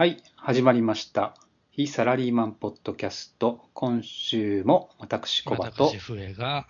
[0.00, 1.34] はい、始まりました。
[1.72, 3.68] 非サラリーマンポッドキャスト。
[3.74, 6.66] 今週も私、コバと私、、笛が、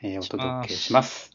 [0.00, 1.32] えーお届けします。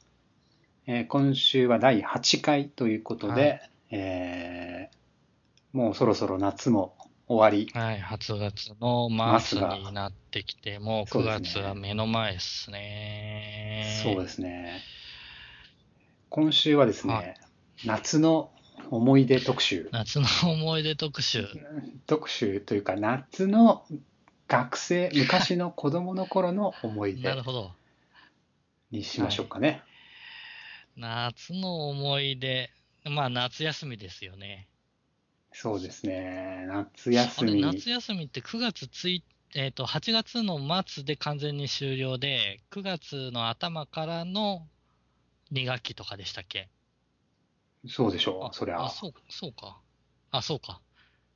[0.88, 6.96] えー今週は第8回ということで、はいえーもうそろそろ夏も
[7.28, 7.70] 終わり。
[7.78, 9.10] はい、8月の
[9.42, 14.00] 末になってきて、もう9そうですね月は目の前ですね。
[14.02, 14.80] そうですね。
[16.30, 17.36] 今週はですね、はい
[17.86, 18.53] 夏の
[18.90, 19.90] 思い出特集。
[19.92, 21.48] 夏の思い出特集。
[22.06, 23.86] 特集というか、夏の
[24.48, 27.72] 学生、昔の子供の頃の思い出 なるほど。
[28.92, 29.82] にしましょうかね。
[30.96, 32.70] 夏の思い出。
[33.06, 34.68] まあ、夏休みですよね。
[35.52, 36.66] そうですね。
[36.68, 37.62] 夏休み。
[37.62, 39.24] 夏休みって9月1日、
[39.56, 44.68] えっ、と、8月の末で完全に終了で、9月の頭からの
[45.52, 46.70] 2学期とかでしたっけ？
[47.88, 48.90] そうでしょあう、そりゃあ、。
[48.90, 49.80] そう、そうか。
[50.32, 50.82] あ、そうか。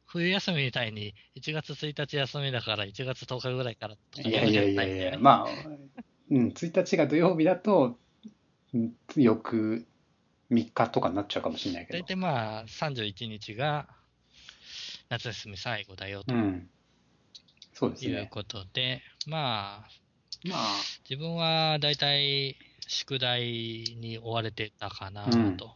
[0.06, 5.70] 冬休みみたいに1月1日休みだから1月10日ぐらいからとかいやいやいやいや、あ、まあ、
[6.32, 8.00] うん、1日が土曜日だと、
[8.74, 9.86] うん翌
[10.50, 12.00] 3日とかになっちゃうかもしれないけど。
[12.00, 13.88] 大体まあ31日が
[15.10, 16.70] 夏休み最後だよとうん。
[17.74, 18.28] そうですいうね。
[18.32, 19.90] ことで、まあ、
[20.48, 20.60] まあ、
[21.10, 22.56] 自分は大体
[22.88, 23.44] 宿題
[24.00, 25.76] に追われてたかなうんと。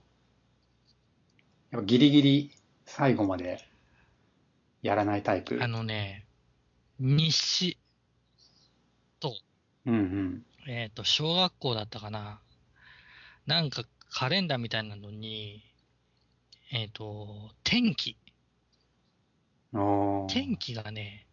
[1.71, 2.51] やっぱギリギリ
[2.85, 3.59] 最後まで
[4.81, 5.57] やらないタイプ。
[5.61, 6.25] あのね、
[6.99, 7.77] 日誌
[9.19, 9.33] と、
[9.85, 10.45] うんうん。
[10.67, 12.41] えっ、と、小学校だったかな。
[13.45, 15.63] なんかカレンダーみたいなのに、
[16.71, 18.17] えっ、と、天気。
[20.27, 21.25] 天気がね、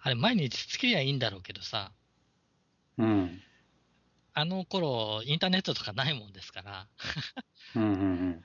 [0.00, 1.90] あれ毎日つけりゃいいんだろうけどさ、
[2.98, 3.40] うん。
[4.34, 6.86] あの頃インターネットとかないもんですから、
[7.74, 8.44] うんうんうん。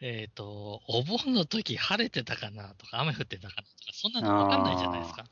[0.00, 5.24] えっ、と、お盆の時晴れてたかなとか雨降ってたかなとか、そんなのわかんないじゃないですか。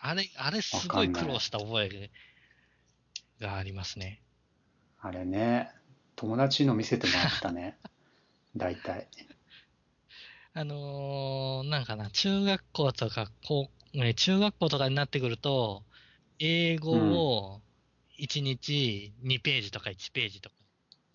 [0.00, 2.10] あれ、あれすごい苦労した覚え
[3.40, 4.20] がありますね。
[5.00, 5.70] あれね、
[6.16, 7.78] 友達の見せてもらったね。
[8.56, 9.08] 大体。
[10.52, 15.84] あのーなんかな、中学校とか、こう、ね中学校とかになってくると、
[16.38, 17.62] 英語を
[18.18, 20.56] 1日2ページとか1ページとか、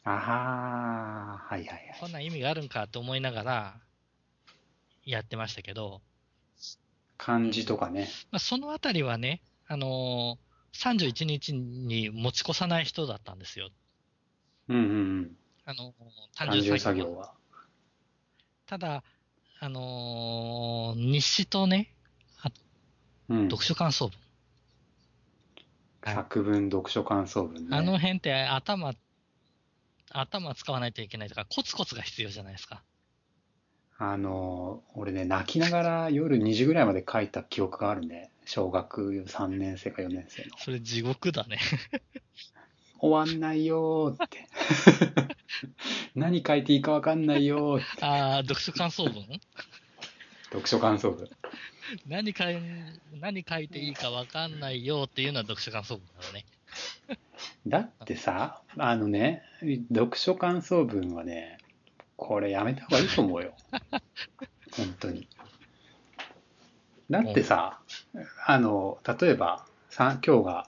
[0.06, 1.98] あはー、はいはいはい。
[2.00, 3.76] こんな意味があるんかと思いながら
[5.04, 6.02] やってましたけど、
[7.18, 8.08] 漢字とかね。
[8.32, 10.46] まあ、そのあたりはね、あのー
[10.76, 13.70] 31日に持ち越さない人だったんですよ。
[14.68, 15.32] うんうんうん。
[15.66, 15.94] あのー
[16.36, 17.34] 単単純純作業は。
[18.66, 19.04] ただ、
[19.60, 21.96] あのー日誌とね、
[23.30, 23.44] うん。
[23.46, 24.18] 読書感想文。
[26.02, 27.76] はい作文、読書感想文ね。
[27.76, 28.94] あの辺って頭、
[30.20, 32.81] 頭使わないといけないとか、コツコツが必要じゃないですか。
[33.98, 38.30] あの、俺ね、泣きながら夜2時ぐらいまで書いた記憶があるね。
[38.46, 40.58] 小学3年生か4年生の。
[40.58, 41.59] それ地獄だね。
[43.00, 44.48] 終わんないよーって。
[46.16, 48.06] 何書いていいかわかんないよーって。
[48.06, 49.42] ああ、読書感想文？
[50.46, 51.30] 読書感想文。
[52.08, 52.62] 何かい、
[53.20, 56.46] 何書いていいかわかんないよっていうのは読書感想文だね。
[57.67, 59.44] だってさ、あのね、
[59.94, 61.57] 読書感想文はね、
[62.16, 63.53] これやめた方がいいと思うよ。
[64.78, 65.28] 本当に。
[67.09, 67.79] だってさ、
[68.45, 70.67] あの、例えば、さ今日が、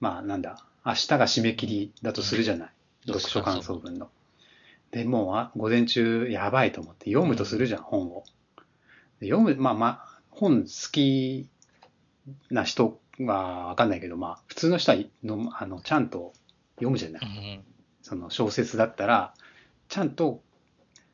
[0.00, 2.68] まあなんだ、明日が締め切りだとするじゃない。
[2.68, 2.74] うん
[3.06, 4.10] 読書感想文の。
[4.90, 8.24] で、もうあ午前中やばいと思って読むとするじゃん、本を。
[9.20, 11.48] で読む、まあまあ、本好き
[12.50, 16.32] な人はわかんないけど、まあ、普通の人はのあのちゃんと
[16.76, 17.26] 読むじゃなうい。
[17.56, 17.64] ん。
[18.02, 19.34] その小説だったら、
[19.88, 20.42] ちゃんと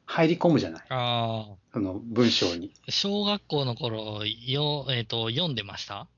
[0.06, 0.87] 入り込むじゃない。
[0.88, 2.72] ああ、その文章に。
[2.88, 6.09] 小学校の頃、よ、えっ、と、読んでました？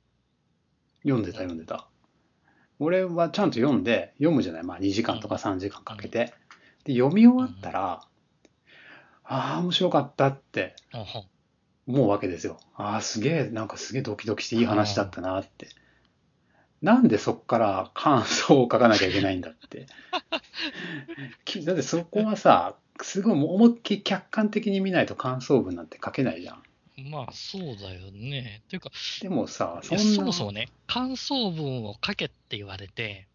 [1.02, 1.88] 読んでた読んでた。
[2.78, 4.62] 俺はちゃんと読んで、読むじゃない。
[4.62, 6.32] まあ2時間とか3時間かけて。
[6.84, 8.00] で、読み終わったら、
[9.24, 10.74] ああ、面白かったって
[11.86, 12.58] 思うわけですよ。
[12.74, 15.68] ああ、すげえ、なんかすげえドキドキしていい話だったなって。
[16.80, 19.86] なんでそっから感想を書かなきゃいけないんだって。
[21.44, 26.62] きだってそこはさ、すごいもう思いっきり客観的に見ないと感想文なんて書けないじゃん。
[27.10, 28.62] まあ、そうだよね。
[28.68, 28.90] ていうか、
[29.20, 29.96] でもさ、そ。
[29.96, 33.26] そもそもね、感想文を書けって言われて、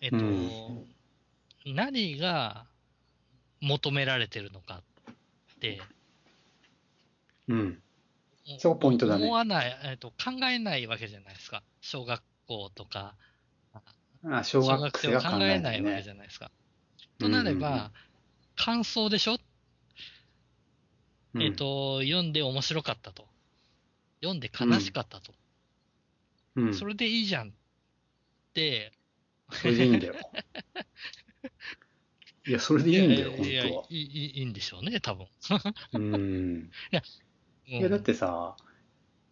[0.00, 0.86] えっと、うん
[1.66, 2.64] 何が
[3.60, 5.14] 求められてるのかっ
[5.60, 5.80] て、
[7.48, 7.82] うん。
[8.58, 11.62] そこポイントだね思わない、えっと、考えないわけじゃないですか。
[11.80, 13.14] 小学校とか、
[14.24, 16.12] あ小小学生は考考えないわけじね。
[16.12, 16.50] ゃないですか。
[17.18, 17.90] となれば、うんうんうん
[18.56, 19.38] 感想でしょ？
[21.34, 23.26] うんえっ、、と、読んで面白かったと。
[24.20, 25.32] 読んで悲しかったと。
[26.56, 27.52] うん、それでいいじゃんっ
[28.52, 28.92] て、
[29.50, 30.14] それでいいんだよ。
[32.46, 35.26] いや、それでいいんだよ、本いやいや当はいいいいいんでしょうね、多分。
[35.94, 36.70] うん。
[37.70, 38.56] うんいや、だってさ、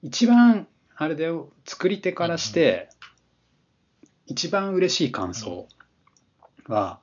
[0.03, 2.89] 一番、あれだよ、作り手からして、
[4.27, 5.69] 一番嬉しい感想
[6.67, 7.01] は、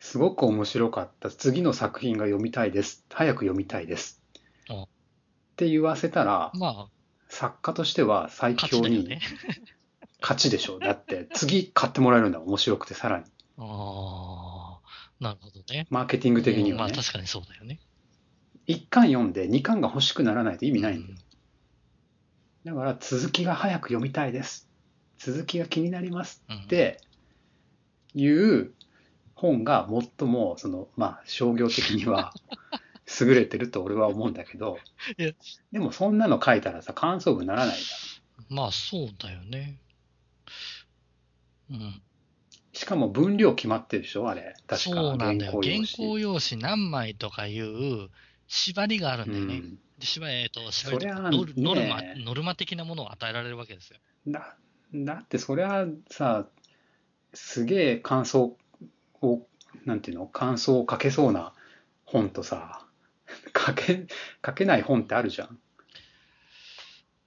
[0.00, 1.30] すごく面白かった。
[1.30, 3.04] 次の作品が読みたいです。
[3.10, 4.20] 早く読みたいです。
[4.68, 4.86] うん
[5.54, 6.88] って言わせたら、ま
[7.28, 9.20] 作家としては最強にね。
[10.20, 10.78] 勝ちでしょ。
[10.78, 13.24] だって、次買ってもらえるんだ面白くて、さらに。
[13.58, 15.86] ああ、なるほどね。
[15.90, 16.92] マーケティング的にはね。
[16.92, 17.78] あ確かにそうだよね。
[18.66, 21.14] 一巻読んで二巻が欲しくならないと意味ないんだよ。
[21.18, 21.24] うん
[22.64, 24.70] だから、続きが早く読みたいです。
[25.18, 26.42] 続きが気になります。
[26.48, 26.98] うんって
[28.14, 28.72] いう
[29.34, 29.88] 本が
[30.18, 32.32] 最もそのまあ商業的には
[33.20, 34.78] 優れてると俺は思うんだけど
[35.72, 37.84] でもそんなの書いたらさ感想文にならないじ
[38.48, 39.78] まあそうだよね。
[41.70, 41.82] うん。
[41.82, 42.02] ゃん
[42.72, 45.52] しかも分量決まってるでしょあれ確かそうなんだよ。
[45.52, 48.10] 原原稿用紙稿用紙何枚とかいう
[48.48, 49.54] 縛りがあるんだよね。
[49.54, 53.98] うんで縛り、えっと、縛りノルノルマねノルマ的なものを与えられるわけですよ。
[54.26, 54.56] だ
[54.92, 56.48] だってそりゃさ
[57.32, 58.56] すげえ感想
[59.22, 59.46] を
[59.84, 60.26] なんていうの？
[60.26, 61.52] 感想を書けそうな
[62.04, 62.84] 本とさ
[63.56, 64.06] 書け
[64.44, 65.58] 書けない本ってあるじゃん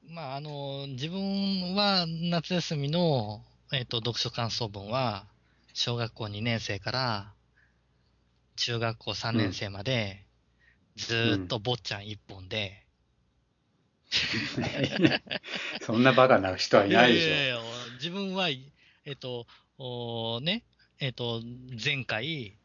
[0.09, 3.43] まあ、あの、自分は夏休みの、
[3.73, 5.27] えっと、読書感想文は、
[5.73, 7.33] 小学校2年生から
[8.55, 10.25] 中学校3年生まで、
[10.97, 12.83] ずーっと坊ちゃん一本で、
[15.81, 17.29] そんなバカな人はいないでしょ。
[17.29, 17.61] やいやいや
[17.93, 18.65] 自分は、え
[19.11, 19.45] っと、
[19.77, 20.63] おね、
[20.99, 21.41] えっと、
[21.83, 22.57] 前回、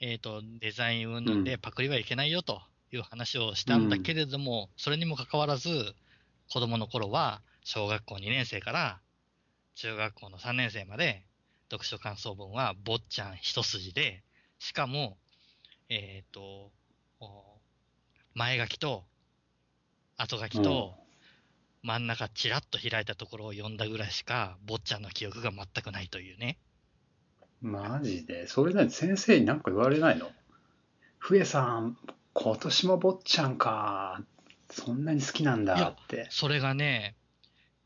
[0.00, 5.94] えっと、デザイン云々でパクリはいけないよという話をしたんだけれども、それにもかかわらず、
[6.50, 9.00] 子供の頃は、小学校2年生から
[9.74, 11.24] 中学校の3年生まで、
[11.70, 14.22] 読書感想文は坊ちゃん一筋で、
[14.58, 15.18] しかも、
[15.90, 16.72] えっ、と、
[17.20, 17.57] お
[18.38, 19.04] 前書きと、
[20.16, 20.94] 後書きと、
[21.82, 26.56] 真ん中チラッと開いたところを読んだぐらいしか、坊ちゃんの記憶が全くないというね。
[27.60, 28.46] マジで？
[28.46, 30.30] それなに先生に何か言われないの？
[31.18, 31.98] 笛さん
[32.32, 34.22] 今年も坊ちゃんか。
[34.70, 36.28] そんなに好きなんだって。
[36.30, 37.16] それがね、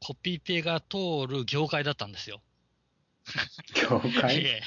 [0.00, 2.42] コピペが通る業界だったんですよ。
[3.74, 4.60] 業界？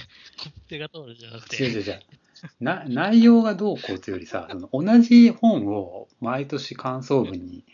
[0.42, 1.56] コピペが通るじゃなくて。
[1.56, 2.02] 違う違う違う
[2.60, 7.64] な内容がどうこうというよりさその同じ本を毎年感想文に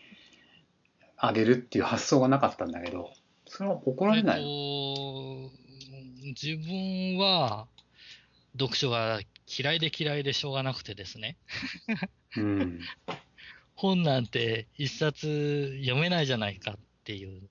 [1.16, 3.12] あげるっていう発想がなかったんだけど
[3.46, 7.66] それは怒られないの、えっと、自分は、
[8.58, 11.36] 読書が嫌いで嫌いでしょうがなくてですね。
[12.36, 12.80] うん
[13.74, 17.48] 本なんて一冊読めないじゃないかっていう。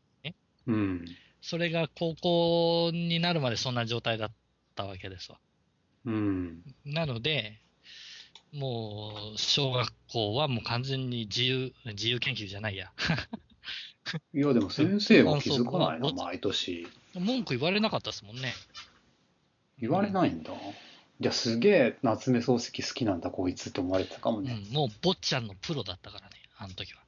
[0.68, 1.06] うん
[1.42, 4.32] それが高校になるまでそんな状態だっ
[4.76, 5.40] たわけですわ。
[6.06, 7.60] うんなので、
[8.54, 12.92] もう、小学校はもう完全に自由、自由研究じゃないや。
[14.34, 18.54] いやでも先生は気づかないのうん毎年文句言われなかったですもんね。
[19.80, 20.52] 言われないんだ。
[21.20, 27.02] じゃあすげえ夏目漱石好きなんだこいつって思われてたかもうんね。、もう坊ちゃんのプロだったからね、あの時は。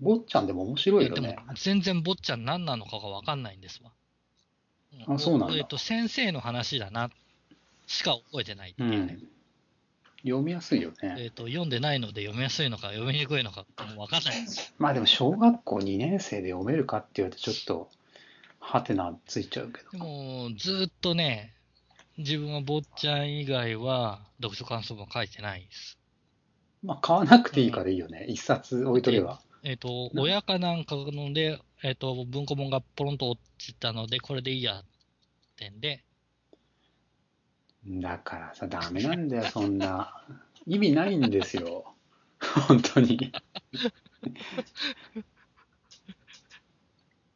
[0.00, 3.92] 坊ちゃんでも面白いよでもね。、全然坊ちゃん何なのかがわかんないんですわ。
[5.06, 7.10] あそうなんだえっと、先生の話だな、
[7.90, 9.12] しか覚えてないってういうね。
[9.14, 9.20] ん。
[10.22, 11.16] 読みやすいよね。
[11.18, 14.34] えっと、読んでないので読みやすいのか読みにくいのかもうわかんない。
[14.78, 17.90] まあでも小学校2年生で読めるかって言われてちょっと
[18.60, 19.90] ハテナついちゃうけど。
[19.90, 21.52] でも、ずーっとね、
[22.16, 25.98] 自分は坊ちゃん以外は読書感想文書いてないです。
[26.84, 28.26] まあ買わなくていいからいいよね。
[28.28, 29.40] 一冊置いとけば。
[29.64, 34.84] えっ、と、な親かなんかので、えっ、と、文庫本がポロンと落ちたので、これでいいやっ
[35.56, 36.04] てんで、
[37.86, 40.22] だからさ、ダメなんだよ、そんな。
[40.66, 41.94] 意味ないんですよ。
[42.68, 43.32] 本当に。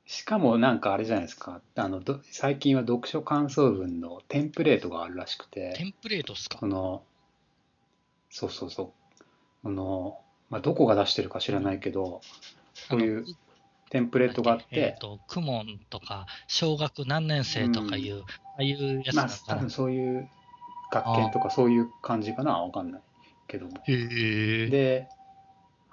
[0.06, 1.60] しかもなんかあれじゃないですか。
[1.74, 5.74] あの、ど最近は読書感想文のテンプレートがあるらしくて。
[5.76, 6.58] テンプレートっすか？
[6.58, 7.02] その、
[8.30, 8.92] そうそうそ
[9.64, 9.68] う。
[9.68, 10.20] あの、
[10.50, 12.20] まあ、どこが出してるか知らないけど、
[12.74, 13.24] そういう
[13.94, 18.24] テンプレートがあっえてっ、、と、クモンとか、小学何年生とかいう、あ
[18.58, 19.70] あいうやつまあ、だから多分。
[19.70, 20.28] そういう
[20.90, 23.02] 学研とかそういう感じかなわかんない
[23.46, 23.76] けども。
[23.86, 24.66] へえ。
[24.66, 25.08] で、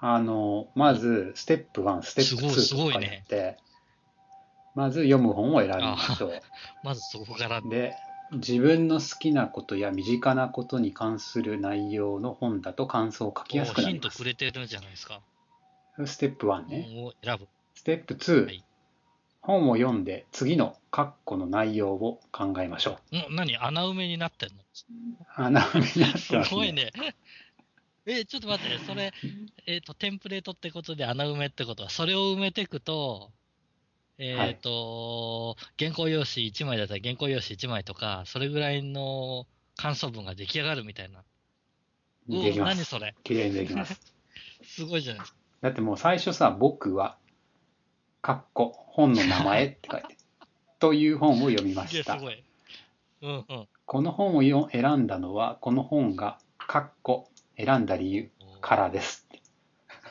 [0.00, 3.56] あの、まず、ステップ1、ステップすごい2とかやって、
[4.74, 6.40] まず読む本を選びましょう。
[6.82, 7.94] まずそこから、で、
[8.32, 14.24] 自分の好きなことや身近なことに関する内容の本だと感想を書きやすくなヒントくります。
[14.24, 15.20] れてるじゃないですか。
[16.04, 16.88] ステップ1ね。
[17.22, 17.46] 選ぶ。
[17.82, 18.64] ステップ2、はい
[19.44, 23.16] 本を読んで次の括弧の内容を考えましょう。
[23.32, 23.56] ん何？
[23.56, 24.62] 穴埋めになってんの？
[25.34, 26.92] 穴埋めになってすますごいね。
[28.06, 29.12] え、ちょっと待って、それ、
[29.66, 33.32] えっ、と、テンプレートってことで穴埋めってことは、それを埋めていくと、
[34.16, 41.24] えっ、と、原稿用紙1枚だったら原稿用紙1枚とか、それぐらいの感想文が出来上がるみたいな。
[42.28, 42.76] うできます。
[42.76, 43.16] 何それ？
[43.24, 44.00] 綺麗にできます。
[44.62, 45.38] すごいじゃないですか。
[45.62, 47.18] だってもう最初さ、僕は、
[48.22, 50.16] 括弧、本の名前って書いて、
[50.78, 52.14] という本を読みますした。
[52.14, 53.68] うんうん。
[53.84, 59.26] この本をよ選んだのは、この本が、括弧、選んだ理由からです。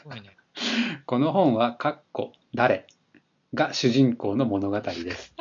[0.03, 0.37] すね。
[1.05, 2.85] この本は、括弧、誰
[3.53, 5.33] が主人公の物語です。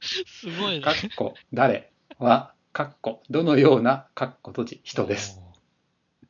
[0.26, 0.84] すごいね。
[0.84, 5.40] 括弧、誰は、括弧、どのような、括弧閉じ、人です。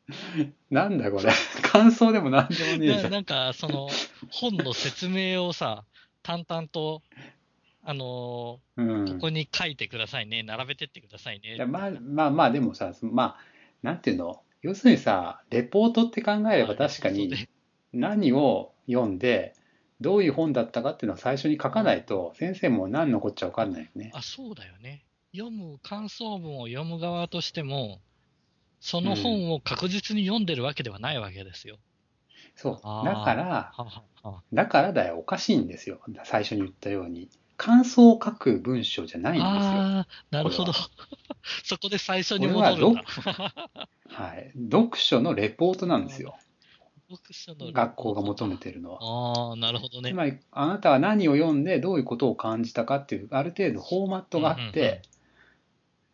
[0.70, 1.30] なんだこれ。
[1.62, 3.02] 感想でもなんでもねえじゃ。
[3.04, 3.88] ななんんか、その、
[4.30, 5.84] 本の説明をさ、
[6.22, 7.02] 淡々と、
[7.84, 11.66] あのうんーここに書いてくださいね、並べてってくださいねいや。
[11.66, 13.36] まあまあまあでもさまあ
[13.82, 14.42] なんていうの？
[14.60, 17.32] 要するにさレポートって考えれば確かに
[17.94, 19.54] 何を読んで
[20.02, 24.10] どういう本だったかっていうのを最初に書かないと先生も何のこっちゃ分かんないよね。
[24.12, 25.04] あ、そうだよね。
[25.34, 28.00] 読む、感想文を読む側としても、
[28.80, 31.78] その本を確実に読んでるわけではないわけですよ。
[32.54, 32.72] そう
[33.04, 33.72] だから
[34.52, 39.48] だからだよおかしいんですよ最初に言ったように感想を書く文章じゃないんですよ。
[39.50, 40.78] ああ、なるほどこ。
[41.64, 43.04] そこで最初に戻るんだ。
[44.10, 46.36] はい、読書のレポートなんですよ
[47.10, 48.98] 読書の学校が求めてるのは。
[49.02, 50.14] ああ、なるほどねつ。
[50.14, 55.02] まりあなたは何を読んでどういうことを感じたかっていうある程度フォーマットがあって、うんうんうん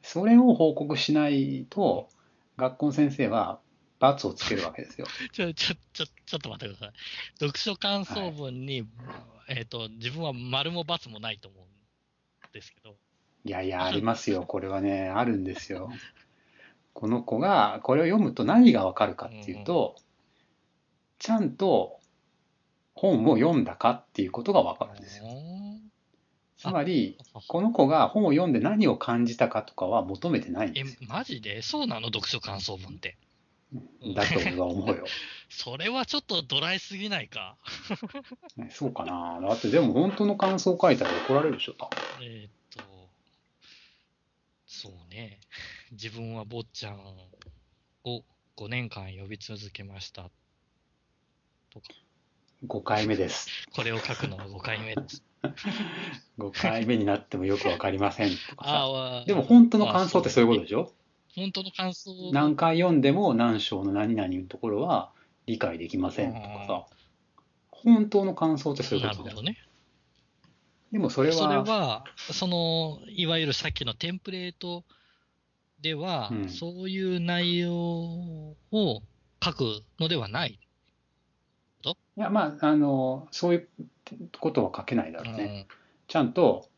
[0.06, 2.10] それを報告しないと
[2.56, 3.60] 学校の先生は
[3.98, 5.06] 罰をつけるわけですよ。
[5.32, 6.94] ちょ、ちょ、ちょ、ちょっと待ってください。
[7.40, 8.86] 読書感想文に、
[9.48, 11.64] えっ、と、自分は丸も×もないと思う
[12.48, 12.96] んですけど。
[13.46, 15.90] いやいやありますよこれはねあるんですよ。
[16.94, 19.96] この子がこれを読むと何がわかるかっていうと、
[21.18, 21.98] ちゃんと
[22.94, 25.24] 本を読んだかっていうことがわかるんですよ。
[26.70, 27.18] つまり
[27.48, 31.62] この子が本を読んで何を感じたかとかは求めてないんえですよ。、マジで？
[31.62, 32.06] そうなの？
[32.08, 33.16] 読書感想文って。
[34.14, 35.04] だと俺は思うよ。
[35.50, 37.56] それはちょっとドライすぎないか？
[38.56, 39.40] ねそうかな。
[39.40, 43.10] だってでも本当の感想を書いたら怒られるでしょ、多分えーっと、
[44.66, 45.40] そうね。
[45.92, 47.00] 自分は坊ちゃん
[48.04, 48.24] を
[48.56, 50.30] 5年間呼び続けました。
[51.70, 51.88] とか、
[52.66, 53.48] 5回目です。
[53.74, 55.22] これを書くのは5回目です。
[56.38, 59.24] 5回目になってもよくわかりませんとかさ。
[59.26, 60.92] でも本当の感想ってそういうことでしょ？
[61.34, 65.10] 本当の感想を何回読んでも何章の何々のところは
[65.46, 66.86] 理解できませんとかさ。
[67.70, 69.48] 本当の感想ってそういうことだよなるほど。
[69.48, 69.58] ね。
[70.92, 74.84] でもそれは、それは、その、いわゆるさっきのテンプレート
[75.80, 78.56] では、うんそういう内容を
[79.42, 80.58] 書くのではない。
[82.16, 83.68] いや、まあ、あの、そういう
[84.40, 85.66] ことは書けないだろうね。
[85.68, 86.68] うんちゃんと、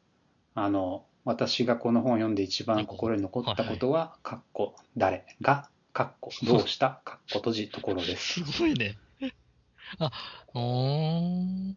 [0.54, 8.44] あの、私がこの本を読んで一番心に残ったことは、かっこ誰が、かっこどうした、かっこ閉じところです。
[8.44, 8.96] すごいね。
[9.98, 10.12] あ、
[10.54, 11.76] うーん。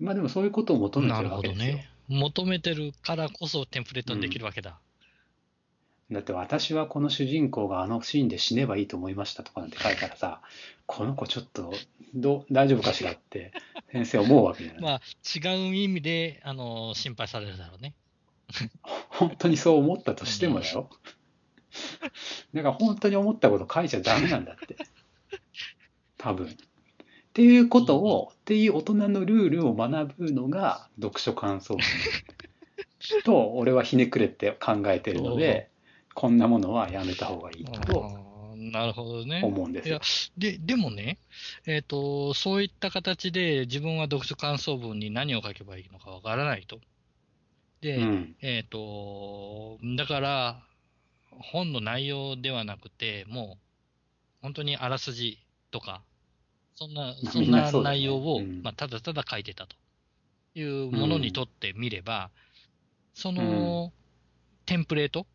[0.00, 1.66] まあでもそういうことを求めてるわけですよ。
[1.66, 1.88] ね。
[2.08, 4.80] 求めてるからこそテンプレートにできるわけだ。
[6.10, 10.40] だって私はこの主人公があのシーンで死ねばいいと思いましたとかなんて書いたらさ、
[10.86, 11.74] この子ちょっと
[12.14, 13.52] どう大丈夫かしらって
[13.92, 14.82] 先生思うわけじゃない。
[14.82, 15.00] まあ、
[15.52, 17.94] 違う意味で、あの、心配されるだろうね。
[19.08, 20.88] 本当にそう思ったとしてもだよ。
[22.54, 24.76] だから本当に思ったこと書いちゃダメなんだって。
[26.16, 26.46] 多分。
[26.46, 26.50] っ
[27.34, 35.67] ていうことを、っていう大人のルールを学ぶのが読書感想文と俺はひねくれて考えてるので、
[36.18, 39.40] こんなものはやめた方がいいとなるほどね。
[39.44, 40.00] 思うんですよ。
[40.36, 41.16] で、でもね、
[41.64, 46.80] えっ、と、そういった形で自分は読書感想文に何を書けばいいのかわからないと。
[47.82, 48.36] で、うん。
[48.42, 50.62] えっ、と、だから、
[51.30, 55.38] 本の内容ではなくて、もう、本当にあらすじ
[55.70, 56.02] とか、
[56.74, 59.76] そんな、そんな内容を、うんまあ、ただただ書いてたと
[60.56, 62.30] いうものにとってみれば、
[63.14, 63.92] その、
[64.66, 65.28] テンプレート、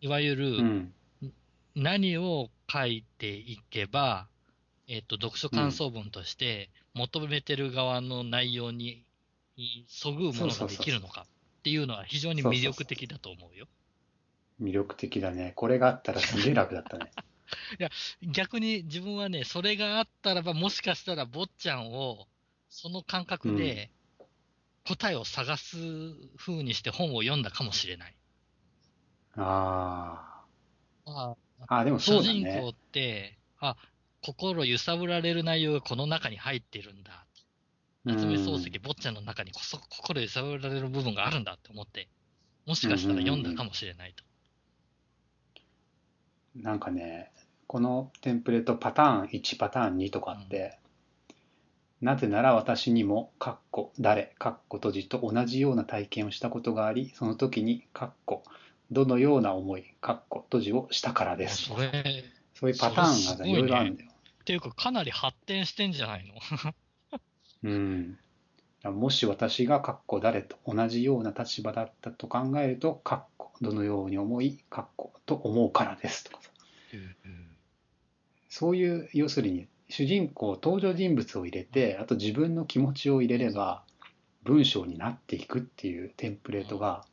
[0.00, 0.92] いわゆる、うん。
[1.74, 4.28] 何を書いていけば、
[4.88, 9.04] えっ、と、読書感想文として求めてる側の内容に
[9.58, 11.26] にそぐうものができるのか
[11.58, 13.66] っていうのは非常に魅力的だと思うよ。
[14.62, 15.52] 魅力的だね。
[15.56, 17.10] これがあったらすげえ楽だったね。
[18.22, 22.28] 逆に自分はね、それがあったらば、もしかしたら坊ちゃんを、
[22.70, 23.90] その感覚で
[24.86, 25.76] 答えを探す
[26.36, 28.14] 風にして本を読んだかもしれない。
[29.38, 30.44] あ
[31.06, 31.34] あ
[31.68, 31.78] あ。
[31.78, 32.40] あ、でもそ主うだね。
[32.40, 33.76] 人公って、あ、
[34.22, 37.24] 心揺さぶられる内容がこの中に入ってるんだ。
[38.04, 42.08] 夏目漱石、坊ちゃんの中にこそ心揺さぶられる部分があるんだって思って、
[42.66, 44.24] もしかしたら読んだかもしれないと。
[46.56, 47.30] なんかね、
[47.66, 50.78] このテンプレートパターン1、パターン2とかあって、
[52.00, 58.44] なぜなら私にも、かっこ誰、かっこ閉じと同じような体験をしたことがあり、その時に、かっこ
[58.90, 61.64] どのような思い、かっこ閉じをしたからです。
[61.64, 61.92] それ、っ
[62.54, 64.10] そういうパターンがいねいろいろあるんだよ。
[64.44, 66.34] ていうかかなり発展してんじゃないの？
[67.64, 68.18] うん。
[68.84, 76.50] もし私がかっこ誰と同じような立場だったと考えると、かっこどのように思い、かっこと思うからですとかさ。
[78.48, 83.84] そういう、要するに、主人公、登場人物を入れて、あと自分の気持ちを入れれば、
[84.44, 87.04] 文章になっていくっていうテンプレートが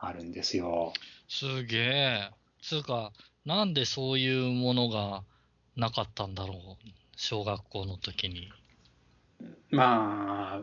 [0.00, 0.92] あるんですよ。
[1.28, 2.30] すげえ。
[2.62, 3.12] つうか、
[3.44, 5.22] なんでそういうものが
[5.76, 6.88] なかったんだろう。
[7.16, 8.50] 小学校の時に。
[9.70, 10.62] ま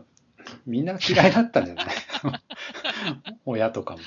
[0.66, 1.86] みんな嫌いだったんじゃない？
[3.46, 4.00] 親とかも。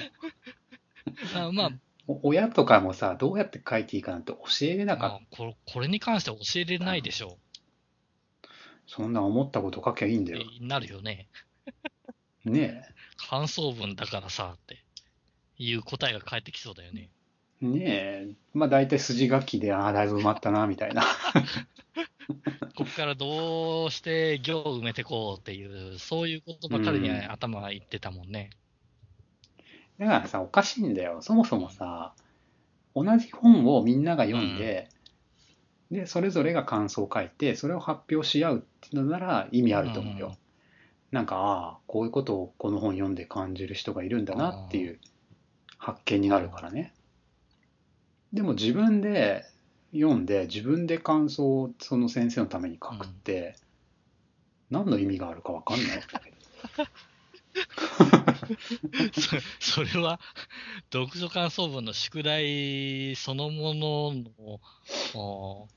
[1.36, 1.72] あまあ、
[2.08, 5.26] お親とかもさ、どうやって書いていいかなんて教えれなかまった。
[5.26, 7.38] あこれこれに関しては教えれないでしょ
[8.88, 10.40] そんな思ったこと書きゃいいんだう。
[10.40, 10.46] よ。
[10.62, 11.30] なるよね。
[12.44, 12.84] ね
[13.30, 14.81] 感想文だからさ、って
[15.62, 17.10] いう答えが返ってきそうだよね。
[17.62, 17.66] え。
[17.66, 18.28] ねえ。
[18.54, 21.04] まあ大体筋書きで、ああ、だいぶ埋まったな、みたいな。
[22.76, 28.50] ここからどうして行を埋めてこうっていう、そういうことばかりにうん頭がいってたもんね。
[30.00, 31.22] だからさ、おかしいんだよ。
[31.22, 32.14] そもそもさ、
[32.96, 34.90] 同じ本をみんなが読んで、
[35.92, 40.28] で、それぞれが感想を書いて、それを発表し合うっていうのなら意味あると思うよ。
[40.28, 40.42] うん
[41.12, 44.98] なんか、ああ、こういうことをこの本読んで感じる人がいるんだなっていう
[45.82, 46.94] 発見になるからね。
[48.32, 49.46] でも自分で
[49.94, 53.56] 読んで、自分で感想をその先生のために書くって、
[54.70, 56.38] 何の意味があるかわかんないわけだけど。
[59.60, 60.20] そそれは、
[60.94, 64.60] 読書感想文の宿題そのものの
[65.16, 65.68] お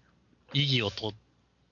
[0.53, 1.15] 意義をと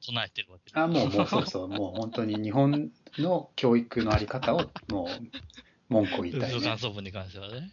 [0.00, 5.08] 唱えてるわけだあ、もう、もう、そうそう、もう本当に日本の教育のあり方を、もう、
[5.90, 6.78] 文句を言いたいね読書感。
[6.78, 7.70] 想文に関してはね。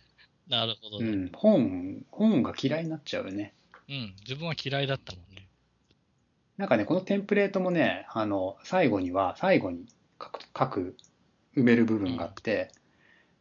[0.49, 1.09] なるほどね。
[1.09, 3.53] うん、本、本が嫌いになっちゃうよね。
[3.87, 5.47] うん、自分は嫌いだったもんね。
[6.57, 9.85] なんかね、このテンプレートもね、あの、最後には、最後に
[10.21, 10.97] 書く、書く、
[11.55, 12.71] 埋める部分があって、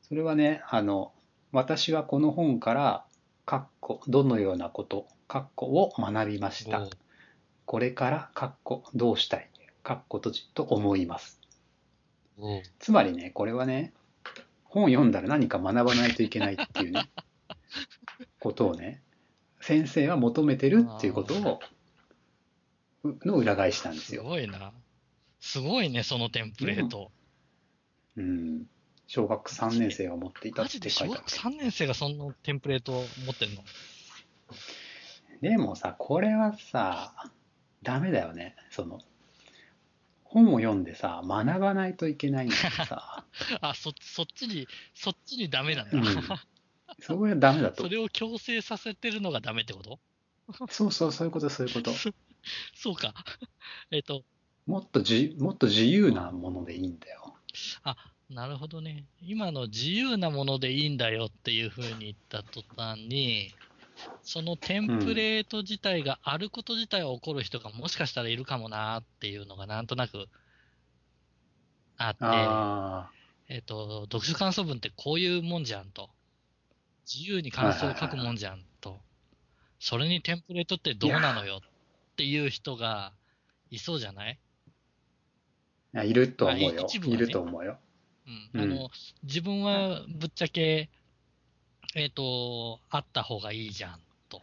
[0.02, 1.12] それはね、あの、
[1.50, 3.04] 私はこの本から、
[3.44, 6.86] かっこ、どのようなこと、かっこを学びました。
[7.64, 9.48] これから、かっこ、どうしたい、
[9.82, 11.40] かっこ閉じと思います。
[12.78, 13.92] つまりね、これはね、
[14.68, 17.10] 本読んだら何か学ばないといけないっていうね、
[18.40, 19.02] ことをね、
[19.60, 21.60] 先生は求めてるっていうことを、
[23.04, 24.24] うの裏返しなんですすよ。
[24.24, 24.72] ごいな。
[25.40, 27.10] すごいね、そのテンプレート。
[28.16, 28.66] うん。
[29.06, 31.56] 小学3年生が持っていたっマジで小学て書いてある。
[31.56, 33.64] 3年生がそのテンプレートを持ってんの？
[35.40, 37.14] でもさ、これはさ、
[37.82, 38.56] ダメだよね。
[38.70, 39.00] その、
[40.30, 43.24] 本を読んでさ、学ばないといけないんだけどさ、
[43.60, 45.98] あ、そ、そっちに、そっちにダメなんだ。
[45.98, 46.04] うん。
[47.00, 47.88] それはダメだとそ。
[47.88, 49.98] れを強制させてるのがダメってこと？
[50.68, 51.92] そうそう、そういうこと、そういうこと。
[52.74, 53.14] そうか。
[53.90, 54.22] えっと、
[54.66, 57.34] もっとじ、もっと自由なものでいいんだよ。
[57.84, 57.96] あ、
[58.28, 59.06] なるほどね。
[59.22, 63.54] 今の自由なものでいいんだよっていうふうに言った途端に、
[64.22, 70.28] そのテンプレート自体があること自体は起こる人がもしかしたらいるかもなっていうのがなんとなく
[71.98, 73.10] あって、あ
[73.48, 76.10] えっ、と、読書感想文ってこういうもんじゃんと。
[77.12, 79.00] 自由に感想を書くもんじゃんと。
[79.80, 83.12] それにテンプレートってどうなのよっていう人が
[83.70, 84.38] いそうじゃない？
[85.94, 86.04] あ。
[86.04, 86.82] いると思うあよ。
[86.86, 87.78] 一部はいねると思うよ。
[88.54, 88.60] うん。
[88.60, 88.90] うんあの、
[89.24, 90.90] 自分はぶっちゃけ、
[91.94, 94.42] えっ、と、あった方がいいじゃんと。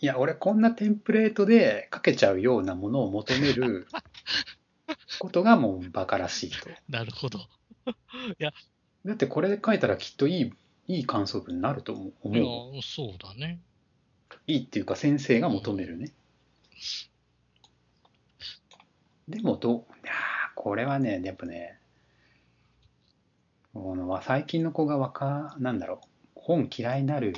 [0.00, 3.86] いや、俺こんなテンプレートで書けちゃうようなものを求める
[5.18, 6.68] ことがもうバカらしいと。
[6.88, 7.40] なるほど。
[9.04, 10.52] だってこれで書いたらきっといい、
[10.88, 12.36] いい感想文になると思う。
[12.36, 13.60] いや、そうだね。
[14.46, 16.12] いいっていうか先生が求めるね。
[19.28, 20.16] でもどう、いやー
[20.54, 21.85] これはね、やっぱね、こ
[23.96, 27.34] の最近の子がわか、なんだろう、本嫌いになる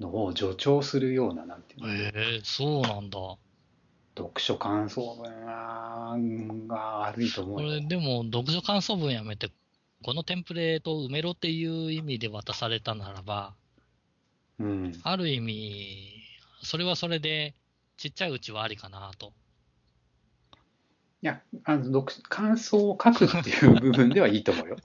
[0.00, 3.18] のを助長するような、なんていうの、ええそうなんだ。
[4.16, 6.16] 読書感想文は
[6.68, 7.80] が悪いと思こうよれ。
[7.80, 9.50] でも、読書感想文やめて、
[10.04, 13.54] このテンプレートを埋めろっていう意味で渡されたならば、
[14.60, 14.92] うん。
[15.02, 16.12] ある意味、
[16.62, 17.54] それはそれで、
[17.96, 19.32] ちっちゃいうちはありかなと。
[21.22, 24.76] いや、あの、読感想を書くっていう部分ではいいと思うよ。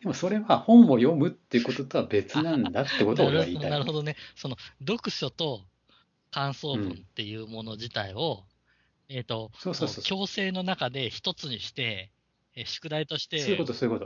[0.00, 3.70] でもそれは本を読むっていうこととは別なんだってことを俺は言いたい。
[3.70, 4.16] なるほどね。
[4.34, 5.60] その、読書と
[6.30, 8.44] 感想文っていうもの自体を、
[9.10, 12.10] えっ、と、そうそうそう強制の中で一つにして、
[12.56, 13.58] え宿題として。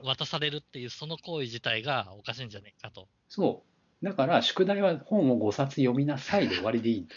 [0.02, 3.08] 渡されるっていうその行為自体がおかしいんじゃないかと。
[3.28, 3.62] そ
[4.02, 4.04] う。
[4.04, 7.14] だから、宿題は本を5冊読みなさいで終わりでいいんだ。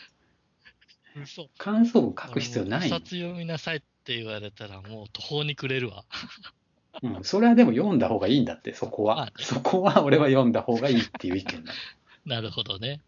[1.23, 1.49] 嘘。
[1.57, 2.89] 感想文書く必要ない一。
[2.91, 6.05] 冊読みなさいって言われたらもう途方に暮れるわ。
[7.03, 7.23] うん。
[7.23, 9.31] それはでも読んだ方がいいんだって、そこは。
[9.38, 11.73] そこは俺は読んだ方がいいっていう意見だ。
[12.25, 13.01] なるほどね。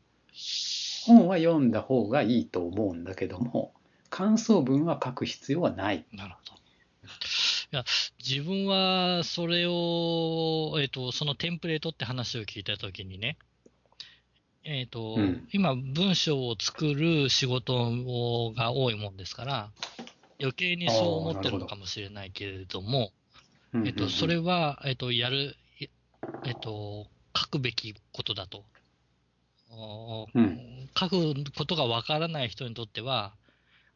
[1.09, 3.73] 本は読んだ方がいいと思うんだけども、
[4.09, 6.05] 感想文は書く必要はない。
[6.11, 6.53] なるほど。
[7.71, 7.83] いや、
[8.19, 13.37] 自分はそれを、えっ、と、そのテンプレートって話を聞いたときにね、
[14.63, 19.71] えっ、と、うん今文章を作る仕事をが多いもんですから、
[20.39, 23.18] 余計にそう思ってるのかもしれないけれども、うん
[23.73, 25.55] えっ、と、それは、えっ、と、やる、
[26.45, 28.63] えっ、と、書くべきことだと。
[29.71, 33.33] おうん書くことがわからない人にとっては、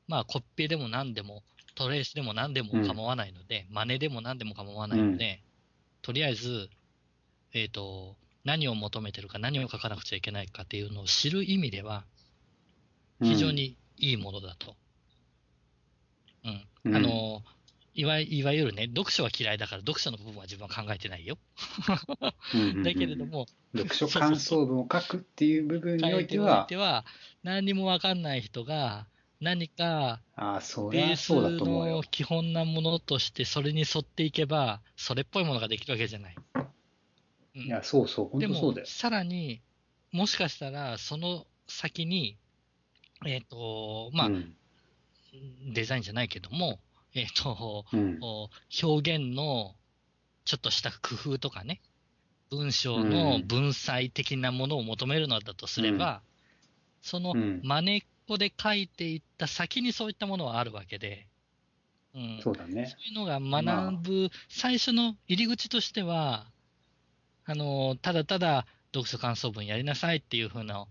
[0.08, 1.42] まあ、コッピーでも何でも、
[1.76, 5.42] トレースでも何でも構わないので、真似でも何でも構わないので、
[6.04, 6.70] とりあえず、
[7.54, 12.04] えっ、と、何を求めてるか、何を書かなくちゃいけないかっていうのを知る意味では、
[13.22, 14.76] 非常にいいものだと。
[16.46, 16.68] うん。
[16.86, 17.42] うんあの、
[17.96, 21.38] いわいわゆるね、読書は嫌いだから、読書の部分は自分は考えてないよ。
[22.84, 27.06] だけれども、読書感想文を書くっていう部分においては、ては、
[27.44, 29.06] 何にもわかんない人が、
[29.40, 32.04] 何かベースの。
[32.04, 36.36] 基本なものとして、それに沿っていけば、それっぽいものができるわけじゃない。
[36.56, 36.68] うん
[37.56, 38.88] いや、そうそう、本でも当そうだ、よ。
[38.88, 39.62] さらに、
[40.12, 42.36] もしかしたら、その先に、
[43.28, 44.56] えっ、と、まあ、うん
[45.74, 46.80] デザインじゃないけども、
[47.16, 48.20] えっ、と、うん。
[48.22, 49.76] 表現の
[50.46, 51.82] ちょっとした工夫とかね、
[52.50, 56.22] 文章の文才的なものを求めるのだとすれば、
[57.02, 57.62] そのうん。
[57.64, 61.28] 真似っこで書いていった先にそういったものはあるわけで、
[62.16, 62.88] うん、そうだね。
[62.88, 66.46] そういうのが学ぶ最初の入り口としては、
[67.46, 70.86] あの、ただただ読書感想文やりなさいっていう風な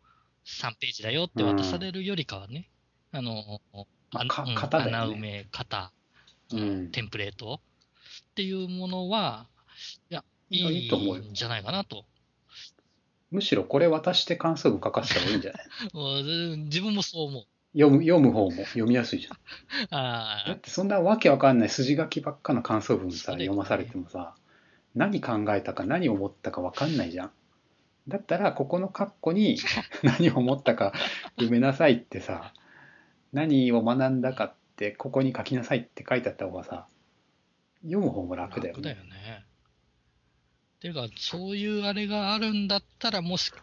[0.44, 2.68] 3ページだよって渡されるよりかはね、
[3.12, 3.60] あの、
[4.10, 4.54] まあかうん。
[4.54, 4.96] 型だよね。
[4.96, 5.92] 穴埋め、型、
[6.56, 7.60] うんテンプレート
[8.30, 9.46] っていうものは、
[10.10, 12.04] いや、いやいと思うんじゃないかなと。
[13.30, 15.66] むしろこれ渡して感想文書かせた方がいいんじゃない？
[16.52, 17.44] うん自分もそう思う。
[17.74, 19.36] 読む読む方も読みやすいじゃん。
[19.96, 24.34] ああだっ、てそんなわけわかんない筋書きばっかの感想文さ、読まされてもさ、
[24.94, 27.30] 何考えたか何思ったかわかんないじゃん。
[28.08, 29.56] だったら、ここの括弧に
[30.02, 30.92] 何を思ったか
[31.38, 32.52] 埋めなさいってさ、
[33.32, 36.86] 何を学んだかって、ここに書きなさいって書いてあった方がさ、
[37.82, 38.98] 読む方も楽だよ楽だね。
[38.98, 39.44] よね。
[40.76, 43.62] っていうか、そういうあれがあるんだったら、もしか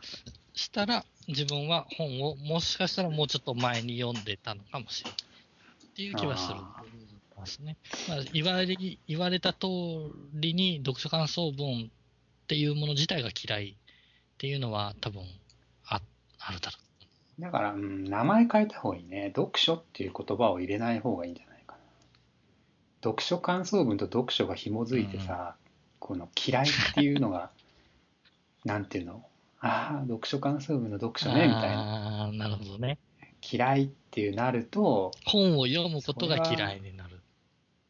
[0.54, 5.20] したら、自分は本を、もしかしたらもうちょっと前に読んでたのかもしれない。
[5.20, 6.60] っていう気はする
[7.46, 7.78] すね。
[8.08, 9.68] まあ、言われ、言われた通
[10.34, 13.76] りに、読書感想文っていうもの自体が嫌いっ
[14.38, 15.24] ていうのは多分、
[15.86, 16.02] あ、
[16.40, 16.78] あるだろ
[17.40, 19.32] だから、うん、名前変えた方がいいね。
[19.36, 21.80] 読書っていう言葉を入れない方がいいんじゃないかな。
[23.04, 25.56] 読書感想文と読書が紐づいてさ、
[26.00, 27.52] この嫌いっていうのが、
[28.66, 29.24] なんていうの？
[29.62, 31.20] ああ、読書感想文の読う。
[31.20, 32.24] 書ね、みたいな。
[32.24, 32.98] ああ、なるほどね。
[33.42, 37.20] 嫌いっていうなると、本を読むことが嫌いになる。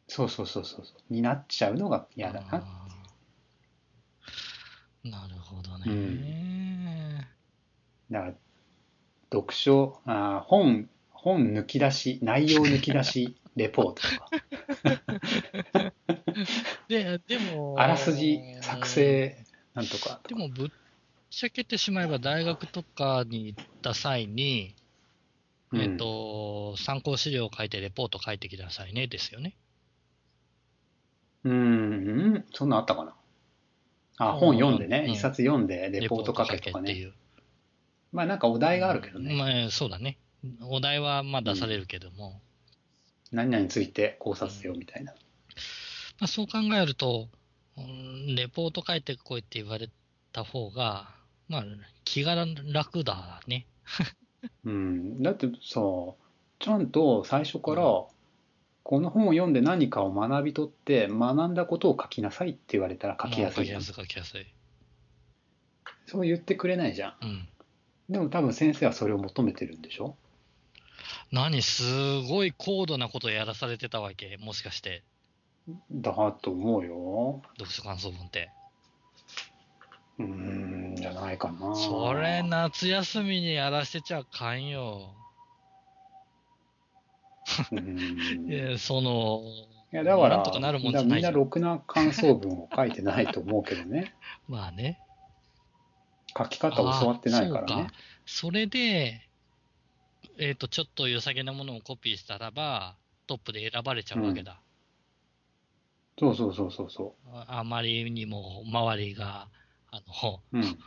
[0.06, 2.64] そうそうそうそうそう、になっちゃうのが嫌だな。
[5.02, 7.28] なるほどね。
[8.10, 8.34] だから、
[9.32, 15.92] 読書、あー本、本抜き出し、内容抜き出し、 レポートとか、
[16.88, 19.36] で、でも、あらすじ作成
[19.74, 20.20] なんとか。
[20.28, 20.70] でも、ぶっ
[21.30, 24.74] ちゃけてしまえば、大学とかに行った際に、
[25.72, 29.56] うんえっ、と、参考資料を書いて、レポート書いてきなさいね、ですよね。
[31.44, 31.56] うん、う
[32.38, 33.14] んそんなんあったかな。
[34.18, 37.12] あ、うん本読んでね、うん一冊読んでレポート書けとかね。
[38.12, 39.34] まあなんかお題があるけどね。
[39.34, 40.18] まあ、そうだね。
[40.62, 42.40] お題はまあ出されるけども、
[43.32, 45.12] 何々について考察せよみたいな。
[45.12, 47.28] まあ、そう考えると、
[47.76, 49.88] うんレポート書いてこいって言われ
[50.32, 51.08] た方が、
[51.48, 51.64] まあ、
[52.04, 52.34] 気が
[52.72, 53.66] 楽だね。
[54.64, 55.22] うん。
[55.22, 55.80] だってさ、
[56.58, 57.82] ちゃんと最初から、
[58.82, 63.94] この本を読んで何かを学び取って、学んだことを書きなさいって言われたら書きやすいじゃ書きや。
[63.94, 64.46] すい、書きやすい。
[66.06, 67.14] そう言ってくれないじゃん。
[67.22, 67.48] うん。
[68.10, 70.16] でも多分先生はそれを求めてるんでしょ？
[71.32, 74.36] 何、すごい高度なことやらされてたわけ？
[74.38, 75.04] もしかして、
[75.92, 77.40] だと思うよ。
[77.52, 78.50] 読書感想文って。
[80.18, 81.74] うーん、じゃないかな。
[81.74, 85.14] それ、夏休みにやらせちゃあかんよ。
[87.70, 88.46] うん。
[88.50, 89.42] いや、その、
[89.92, 91.32] いや、だから、なんとかなるもんじゃないじゃん。
[91.32, 94.12] なろくな感想文を書いてないと思うけどね。
[94.48, 94.98] まあね。
[96.36, 97.92] 書き方を教わってないからねあ
[98.26, 98.46] そ。
[98.46, 99.28] それで、
[100.38, 104.60] えっ、と、ちょっと良さげなものをコピーしたらば、トップで選ばれちゃうわけだ。
[106.18, 109.48] そうそうそうそうそああまりにも周りが、
[109.90, 110.58] あの、う。
[110.58, 110.78] うん。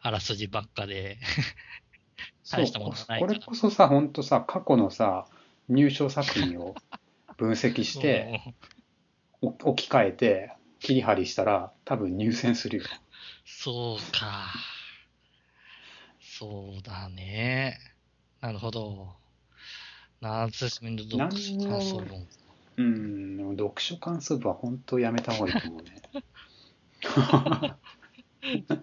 [0.00, 1.18] あらすじばっかで、
[2.42, 5.26] そう大したものがないこかられこそさ、本当さ、過去のさ、
[5.68, 6.74] 入賞作品を
[7.36, 8.40] 分析して、
[9.42, 12.84] お置き換えて、切り張りしたら、多分入選するよ。
[13.44, 14.46] そうか。
[16.38, 17.78] そうだね。
[18.42, 19.08] なるほど。
[20.20, 22.26] 夏休みの読書感想文。
[22.76, 26.02] うん、読書感想文は本当やめた方がいいと思うね。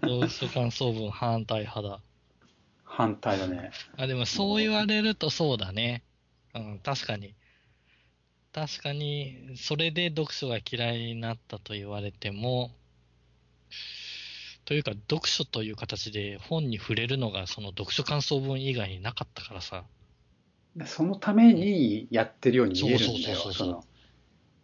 [0.02, 2.02] 読書感想文反対派だ。
[2.84, 3.70] 反対だね。
[3.98, 6.02] あ、でもそう言われるとそうだね。
[6.56, 7.36] うん、確かに。
[8.52, 12.72] 確かに、それで読書が嫌いになったと言われても、
[14.66, 19.84] というか、読書という形で本に触れるのが、その読書感想文以外になかったからさ。
[20.86, 23.84] そのためにやってるように見えるんだよ。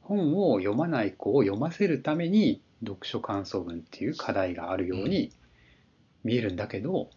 [0.01, 5.31] 本を読まない子を読ませるために読書感想文っていう課題があるように
[6.23, 7.11] 見えるんだけど、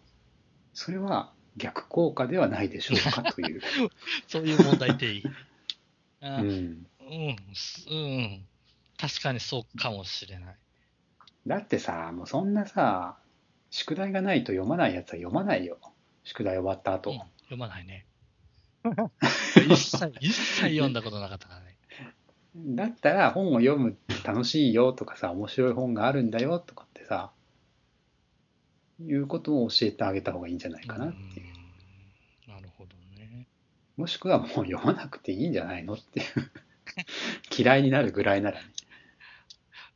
[0.73, 3.61] それは逆効果ではないでしょうかという。
[4.27, 5.23] そういう問題定義。
[6.21, 6.85] あうん、うん、
[7.53, 8.45] すうん。
[8.97, 10.55] 確かにそうかもしれない。
[11.47, 13.17] だってさ、もうそんなさ、
[13.69, 15.77] 宿題がないと読まないやつは読まないよ。
[16.23, 17.11] 宿題終わった後。
[17.11, 18.05] うん、読まないね。
[19.67, 21.77] 一切、一切読んだことなかったからね。
[22.55, 27.31] だったら本を読むって楽しいよとかさ、面白い本があるんだよとかってさ、
[28.99, 31.47] いうことを教えてあげた方がいいんじゃないかなっていう。
[31.47, 31.63] うん
[32.53, 33.47] なるほどね。
[33.97, 36.51] もしくはもう読まなくていいんじゃないのっていう。
[37.57, 38.65] 嫌いになるぐらいならね。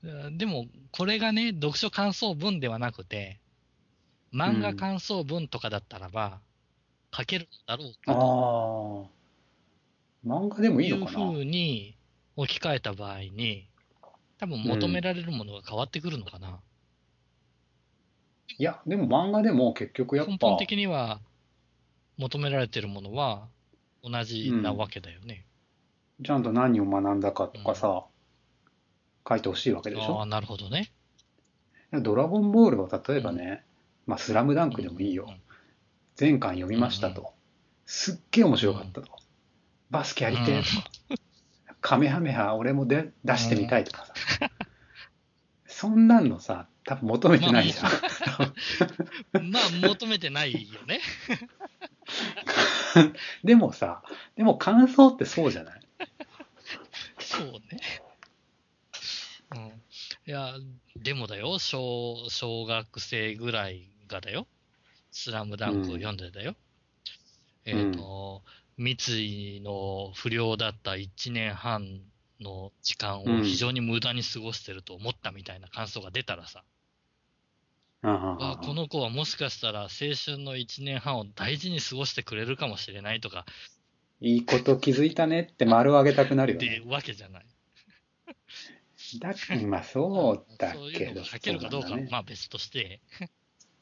[0.04, 3.40] うんでも、これがね、読書感想文ではなくて、
[4.34, 6.40] 漫画感想文とかだったらば、
[7.14, 9.10] 書けるだろうああかと
[10.26, 11.30] 漫画でもいいいうふのかな？
[11.30, 11.96] うに
[12.36, 13.68] 置き換えた場合に、
[14.38, 16.60] 多分求められるものが変わってくるのかな。
[18.58, 21.20] いや、でも漫画でも結局やっぱ根本、的には
[22.18, 23.48] 求められてるものは
[24.04, 25.46] 同じなわけだよね。
[26.24, 28.06] ちゃんと何を学んだかとかさ、
[29.28, 30.20] 書いてほしいわけでしょ？
[30.20, 30.92] ああ、なるほどね。
[31.92, 33.63] ドラゴンボールを例えばね、
[34.06, 35.32] まあスラムダンクでもいいようん。
[35.32, 35.42] うん
[36.16, 37.36] 全巻読みましたと。
[37.86, 39.08] すっげえ面白かったと。
[39.92, 41.22] バスケやりてえとか。
[41.80, 44.13] カメハメハ俺もで出してみたいとかさ。
[45.68, 47.84] そんなんのさ、多分求めてないじゃ
[49.44, 49.52] ん。
[49.52, 51.02] まあ、求めてないよね。
[53.44, 54.02] でもさ、
[54.36, 55.80] でも感想ってそうじゃない？
[57.20, 57.60] そうね。
[59.56, 59.68] うん。
[59.68, 59.72] い
[60.26, 60.54] や、
[60.96, 64.48] でもだよ、小、小学生ぐらいがだよ。
[65.12, 66.56] スラムダンクを読んでだよ。
[67.66, 68.44] えっ、と、
[68.78, 72.02] 三井の不良だった1年半
[72.40, 76.64] の時間を非常に無駄に過ごしてると思ったみたいな感想が出たらさ、
[78.04, 83.46] うんうんうんあこの子はもしかしたら青春の1年半を大事に過ごしてくれるかもしれないとか、
[84.22, 86.84] いいこと気づいたねって丸をあげたくなるよってね。
[86.86, 87.46] わけじゃない。
[89.20, 89.34] だ
[89.67, 91.12] まあそうだけど。
[91.12, 93.02] うのが書けるかどうかねまあ別として、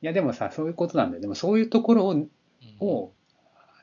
[0.02, 1.22] いやでもさ、そういうことなんだよ。
[1.22, 2.30] でもそういうところをうん
[2.80, 3.14] を、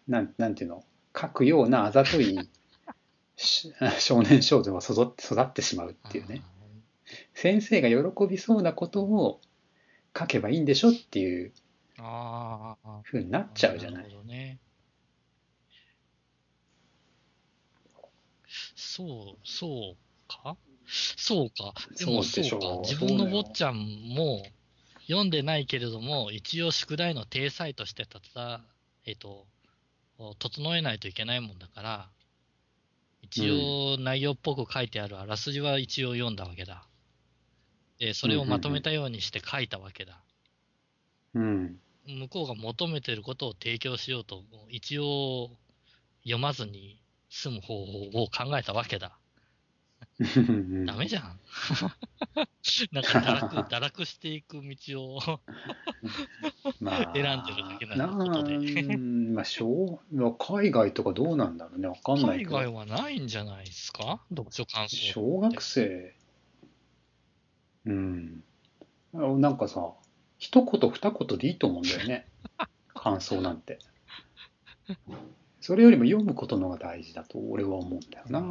[0.07, 0.85] なんなんていうの、
[1.19, 2.39] 書くようなあざとい
[3.37, 6.43] し少年少女が育って育ってしまうっていうね。
[7.35, 9.41] 先生が喜びそうなことを
[10.17, 11.53] 書けばいいんでしょっていう
[13.03, 14.11] ふうになっちゃうじゃないる。
[14.11, 14.59] ほどね。
[18.77, 19.97] そう、そう
[20.29, 20.57] か？
[21.17, 21.75] そうか。
[21.99, 22.89] でもそうでしょう。
[22.89, 24.43] 自分の坊ちゃんも
[25.09, 28.61] 読んでないけれども、一応宿題の体裁としてたた、
[29.07, 29.47] えっ、と、
[30.39, 32.09] 整えないといけないもんだから、
[33.23, 36.87] 一応内容っぽく書いてあるあらすじは一応読んだわけだ。
[37.99, 40.21] で、それをまとめたようにして書いたわけだ。
[41.35, 41.79] うん。
[42.07, 45.51] 向こうが求めてることを提供しようと、一応
[46.25, 47.01] 読まずに
[47.31, 49.17] 済む方法を考えたわけだ。
[50.87, 51.41] ダメじゃん。
[52.93, 55.21] なんか堕落、 堕落していく道を
[56.81, 60.01] まあ、 選んでるだけなことでまあ、小
[60.39, 61.89] 海外とかどうなんだろうね。
[61.89, 62.51] わかんないけど。
[62.57, 64.23] 海外はないんじゃないですか？
[64.31, 64.97] 読書感想。
[64.97, 66.15] 小学生、
[67.87, 68.45] うん。
[69.15, 69.93] あなんかさ、
[70.39, 72.29] 一言二言でいいと思うんだよね。
[72.95, 73.79] 感想なんて。
[75.61, 78.51] それよりも読むことの方が大事だと俺は思うんだよな。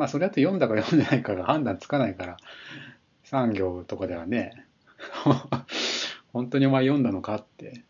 [0.00, 2.36] うんまあ、それだと読んだか読んでないかが判断つかないから、
[3.22, 4.66] 産業とかではね、
[6.32, 7.84] 本当にお前読んだのかって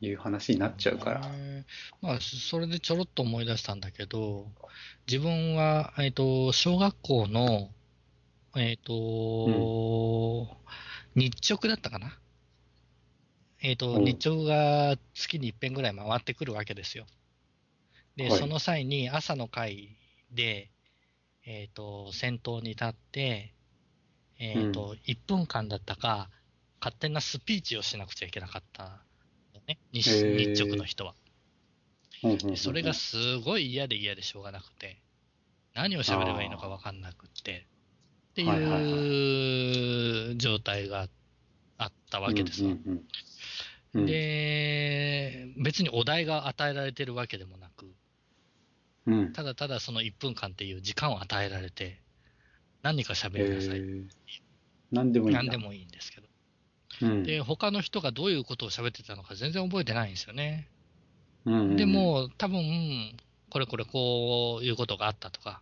[0.00, 1.20] いう話になっちゃうから。
[1.28, 1.64] ね
[2.00, 4.50] まあ、それでちょろっと思い出したんだけど、
[5.06, 7.70] 自分は、えっ、と、小学校の、
[8.56, 10.56] えっ、と、
[11.14, 12.18] 日直だったかな？
[13.62, 17.06] えっ、と、うん日直が月に一遍ぐらい回ってくるわけですよ。
[18.16, 19.96] で、はいその際に朝の会
[20.32, 20.71] で、
[21.44, 23.54] えっ、と、先頭に立って、
[24.38, 26.30] えっ、と、1分間だったか、
[26.80, 29.02] 勝手なスピーチをしなくちゃいけなかった
[29.54, 29.78] のね。
[29.92, 31.14] 日日直の人は。
[32.56, 35.00] それがすごい嫌で嫌でしょうがなくて、
[35.74, 37.66] 何を喋ればいいのか分かんなくって、
[38.32, 38.62] ってはい
[40.32, 41.08] う状態が
[41.78, 42.62] あったわけです
[43.94, 47.92] で、別にお題が与えられてるわけでもなく、
[49.06, 52.00] うん、ただただその1分間っていう時間を与えられて、
[52.82, 53.80] 何か喋えりなさい。
[53.80, 54.04] ー、
[54.90, 55.34] 何でもいい。
[55.34, 56.26] 何でもいいんですけど。
[57.02, 60.68] うん、で、他の人がどういうことを喋ってたのか全然覚えてないんですよね。
[61.44, 63.16] うんうんで、も、多分、
[63.50, 65.60] これこれこういうことがあったとか、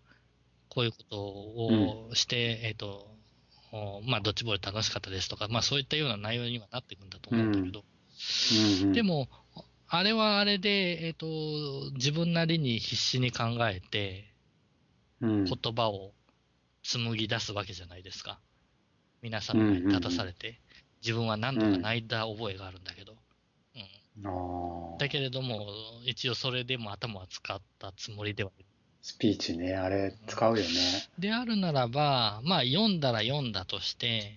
[0.68, 3.10] こういうことをして、えっ、と、
[3.72, 7.84] おまあ、ドッジボール楽しかったですとか、まあ、そういったような内容にはなっていくんだと思うんだけど、
[8.82, 9.28] うんうん、でも、
[9.92, 11.26] あれはあれで、えっ、と、
[11.96, 14.32] 自分なりに必死に考えて、
[15.20, 16.12] うん、言葉を
[16.84, 18.38] 紡ぎ出すわけじゃないですか。
[19.20, 20.60] 皆さんに立たされて、
[21.02, 25.66] 自分は何度か泣いた覚えがあるんだけど、うんだけれども、
[26.04, 28.52] 一応それでも頭は使ったつもりでは。
[29.02, 30.70] スピーチね、あれ使うよね。
[31.18, 34.34] であるならば、まあ読んだら読んだとして、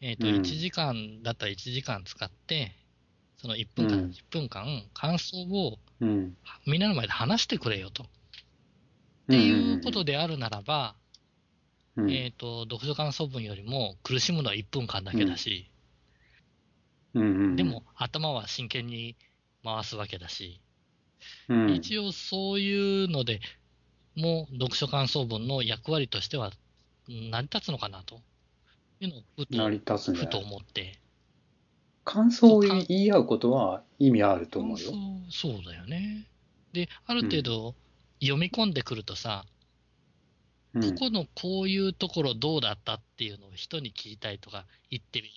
[0.00, 2.72] えっ、と、うん1時間だったら1時間使って、
[3.38, 4.10] その1分間、うん。
[4.10, 6.36] 1分間、感想をうん。
[6.66, 8.04] みんなの前で話してくれよと。
[8.04, 8.06] っ
[9.30, 10.94] ていうことであるならば、
[11.96, 15.70] うん、えっ、と、読書感想文よりも苦しむのは1分間だけだし、
[17.14, 19.16] でも頭は真剣に
[19.64, 20.60] 回すわけだし、
[21.48, 23.40] うん、一応そういうので、
[24.14, 26.52] もう読書感想文の役割としては
[27.08, 28.20] 成り立つのかなと。
[29.00, 30.26] いうのをふと、ふ。
[30.26, 30.98] と思って。
[32.08, 34.90] 感想を言い合うことは意味あると思うよ。
[35.30, 36.26] そうそうだよね。
[36.72, 37.74] で、ある程度
[38.18, 39.44] 読み込んでくるとさ、
[40.74, 45.28] うんここのこういうところどうだったっていうのを人に聞きたいとか、言ってみ、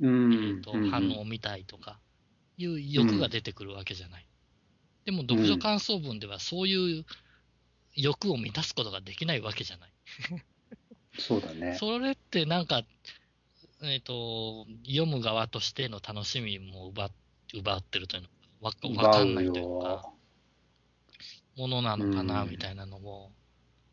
[0.00, 1.98] うんえーとうん反応を見たいとか、
[2.56, 4.26] いう欲が出てくるわけじゃない。
[5.04, 7.04] でも読書感想文ではそういう
[7.94, 9.90] 欲を満たすことができないわけじゃない。
[11.18, 11.76] そうだね。
[11.78, 12.82] それってなんか、
[13.82, 17.10] えっ、と、読む側としての楽しみも奪っ
[17.54, 18.28] 奪ってるというの
[18.60, 20.10] わかわかんないというか、
[21.56, 23.32] ものなのかな、うんみたいなのも、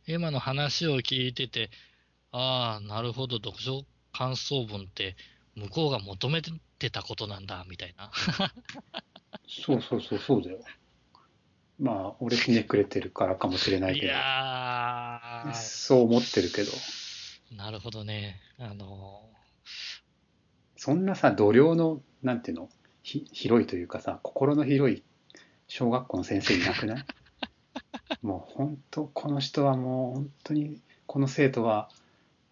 [0.08, 1.70] 今の話を聞いてて、
[2.32, 5.16] ああ、なるほど、読書感想文って
[5.56, 8.12] 向こうが求めてたことなんだ、みたいな。
[9.48, 10.60] そうそうそう、そうだよ。
[11.80, 16.72] まあ、俺ひねくれてるからかもしれないいけど、やー、そう思ってるけど、
[17.56, 18.40] なるほどね。
[18.58, 19.30] あの、
[20.78, 22.70] そんなさ、度量の、なんていうの、
[23.04, 25.04] ひ広いというかさ、心の広い
[25.68, 27.06] 小学校の先生いなくない？
[28.22, 31.90] もう本当、この人はもう本当に、この生徒は、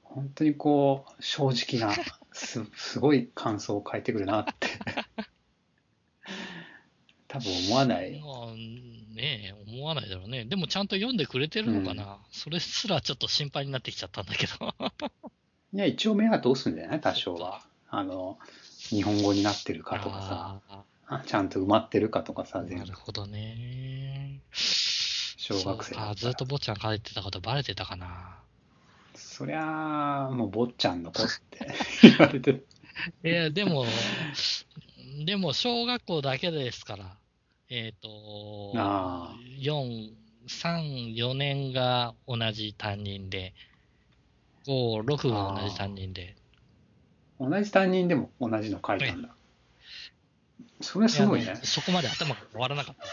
[0.04, 1.94] 本当にこう、正直な、
[2.32, 4.68] すすごい感想を書いてくるなって。
[7.28, 8.20] 多分思わない。
[8.22, 10.46] まあねえ、思わないだろうね。
[10.46, 14.76] でもちゃんと読んでくれてるのかな、それすらちょっと心配になってきちゃったんだけど。
[15.74, 17.62] いや、一応目は通すんじゃない多少は。
[17.90, 18.38] あの、
[18.90, 22.86] 日本語になってるかとかさ、ああちゃんと埋まってるかとかさ、ー全部。
[22.86, 24.40] なるほどね。
[24.52, 26.06] 小学生だったら。
[26.06, 28.38] そうかずっと坊ちゃん書いてたことバレてたかな。
[29.16, 31.68] そりゃあ、もう坊ちゃんの子って。
[32.04, 32.68] 言われてる。
[33.24, 33.86] いや、でも、
[35.26, 37.18] でも小学校だけですから、
[37.70, 40.14] えっ、と、ああ4、
[40.48, 43.54] 3、4年が同じ担任で、
[44.68, 46.36] 5、6が同じ担任で、
[47.40, 49.30] 同じ担任でも同じの書いたんだ。
[50.82, 53.04] それはすごいねそこまで頭が回らなかった。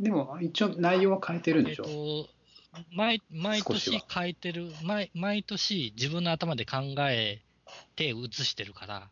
[0.00, 2.28] でも、一応内容は変えてるんでしょ、と、
[2.92, 6.78] 毎毎年変えてる毎、毎年自分の頭で考
[7.10, 7.42] え
[7.96, 9.10] て写してるから、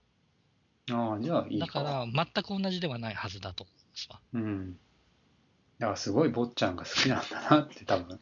[0.92, 4.20] ああ、じゃあいいだから全く同じではないはずだと思うんですわ。
[4.34, 4.78] うん。
[5.78, 8.20] だからすごい坊ちゃんが好きなんだなって多分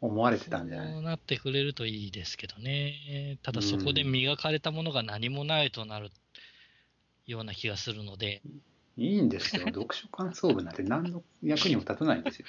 [0.00, 0.92] 思われてたんじゃない？
[0.92, 3.38] そうなってくれるといいですけどね。
[3.42, 6.10] ただそこで磨かれたものが何もないとなる
[7.26, 8.42] ような気がするので、
[8.96, 9.62] いいんですよ。
[9.66, 12.46] 読書感想文なんて何の役にも立たないんですよ。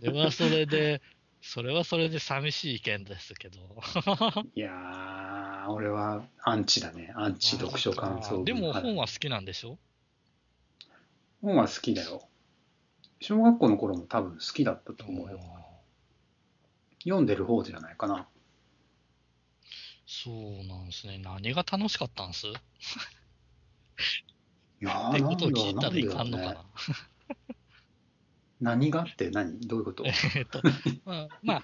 [0.00, 1.00] それはそれで、
[1.42, 3.58] それはそれで寂しい意見ですけど。
[4.54, 7.12] いやー、俺はアンチだね。
[7.14, 8.44] アンチ読書感想文。
[8.44, 9.78] でも本はは好きなんでしょ？
[11.42, 12.26] 本は好きだよ。
[13.26, 15.40] 小学校の頃も多分好きだったと思うよ。
[17.04, 18.28] 読んでる方じゃないかな。
[20.06, 21.16] そうなんですね。
[21.16, 22.46] 何が楽しかったんです？
[22.48, 22.50] っ
[24.82, 26.64] いやー、てことを聞いたらいかんのかな。
[28.60, 29.58] 何がって何？
[29.66, 30.04] どういうこと？
[30.36, 30.60] えっと、
[31.06, 31.62] まあ、まあ、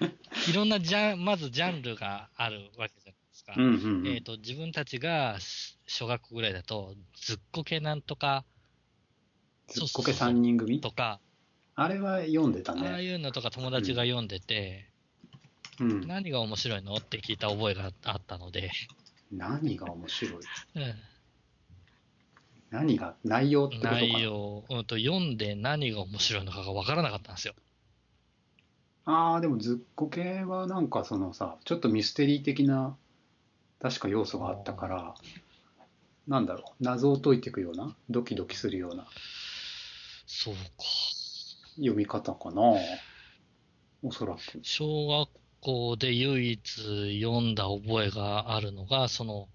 [0.49, 3.53] いろんなジャン、まずジャンルがあるわけじゃないですか。
[3.55, 4.15] うんうんうん。
[4.15, 5.37] えっと、自分たちが
[5.85, 8.45] 小学校ぐらいだと、ずっこけなんとか
[9.67, 10.81] ずっこけ3人組？
[10.81, 11.21] とか、
[11.81, 13.03] あれは読んでたああね。
[13.03, 14.87] いうのとか友達が読んでて、
[15.79, 16.07] うん。
[16.07, 18.71] 何が面白いのって聞いた覚えがあったので、
[19.31, 20.33] 何が面白い？
[20.33, 20.41] うん
[22.69, 24.01] 何が内容ってことかな？
[24.01, 27.53] 内容、うんと、読んで何が面白いのかが分からなかったんですよ。
[29.03, 32.95] ああ、でもずっこけはなんかそのさ、ちょっとミステリー的な
[33.81, 35.15] 確か要素があったから、
[36.27, 39.05] なんだろう、謎を解いていくような、ドキドキするような
[40.27, 40.61] そうか。
[41.75, 42.61] 読み方かな？
[44.03, 44.39] おそらく。
[44.63, 45.29] 小学
[45.61, 49.47] 校で唯一読んだ覚えがあるのが、その、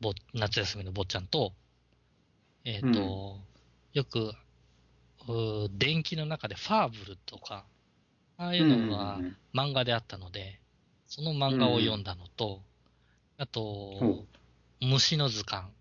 [0.00, 1.52] ぼ夏休みの坊ちゃんと、
[2.64, 3.38] えっ、と、
[3.92, 4.32] よく、
[5.26, 7.64] うー電気の中でファーブルとか、
[8.36, 10.60] ああいうのがうん漫画であったので、
[11.06, 12.60] その漫画を読んだのと、
[13.38, 14.26] あとほ、
[14.80, 15.68] 虫の図鑑。
[15.68, 15.74] うん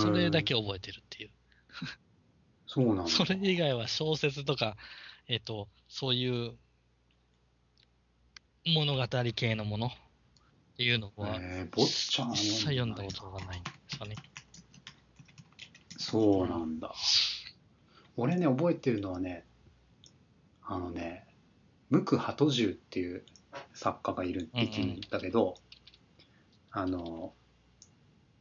[0.00, 1.30] それだけ覚えてるっていう。
[2.74, 3.06] そうなんだ。
[3.08, 4.78] それ以外は小説とか、
[5.28, 6.52] えっ、と、そういう
[8.64, 9.90] 物語系のものっ
[10.78, 14.16] ていうのは、えー、坊ちゃんは一切読んだことがないんですかね。
[15.98, 16.94] そうなんだ。
[18.16, 19.44] 俺ね、覚えてるのはね、
[20.62, 21.26] あのね、
[21.90, 23.22] 無垢鳩十っていう
[23.74, 25.56] 作家がいるいるんだけど、
[26.70, 27.34] あの、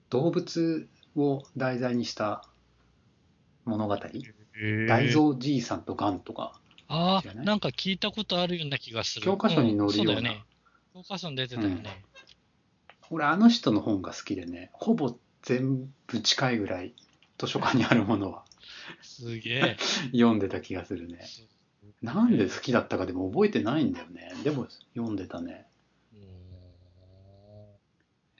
[0.09, 2.45] 動物を題材にした
[3.65, 9.25] 物語、大蔵じいさんとガンとか、ああ、なんか聞いたことあるような気がする。
[9.25, 10.43] 教科書に載るようなそうだよね。
[10.93, 12.03] 教科書に出てたよね。
[13.09, 16.93] 俺あの人の本が好きでね、ほぼ全部近いぐらい
[17.37, 18.43] 図書館にあるものは
[19.01, 19.77] すげえ。
[20.11, 21.19] 読んでた気がするね。
[22.01, 24.33] なんで好きだったかでも覚えてないんだよね。
[24.43, 25.67] でも読んでたね。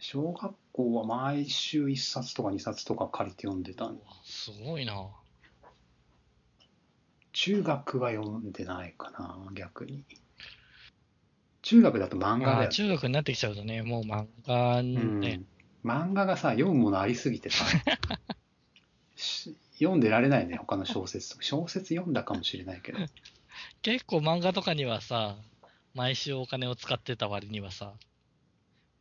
[0.01, 5.07] う小学校は毎週1冊とか2冊とか借りて読んでたーんすごいな。
[7.33, 10.03] 中学は読んでないかな、逆に。
[11.61, 15.41] 中学だと漫画だよ、中学になってきちゃうとね、もう漫画にうんね、
[15.85, 17.65] 漫画がさ、読むものありすぎてさ、
[19.15, 21.43] し読んでられないね、他の小説とか。
[21.43, 22.99] 小説読んだかもしれないけど。
[23.81, 25.37] 結構漫画とかにはさ、
[25.93, 27.93] 毎週お金を使ってた割にはさ、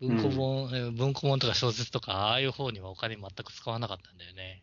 [0.01, 4.62] 文庫本、え文庫本とか小説とか、ああいう方にはお金全く使わなかったんだよね。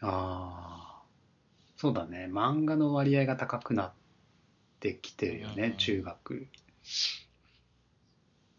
[0.00, 1.02] ああ、
[1.76, 2.28] そうだね。
[2.30, 3.92] 漫画の割合が高くなっ
[4.80, 6.48] てきてるよね、うん中学。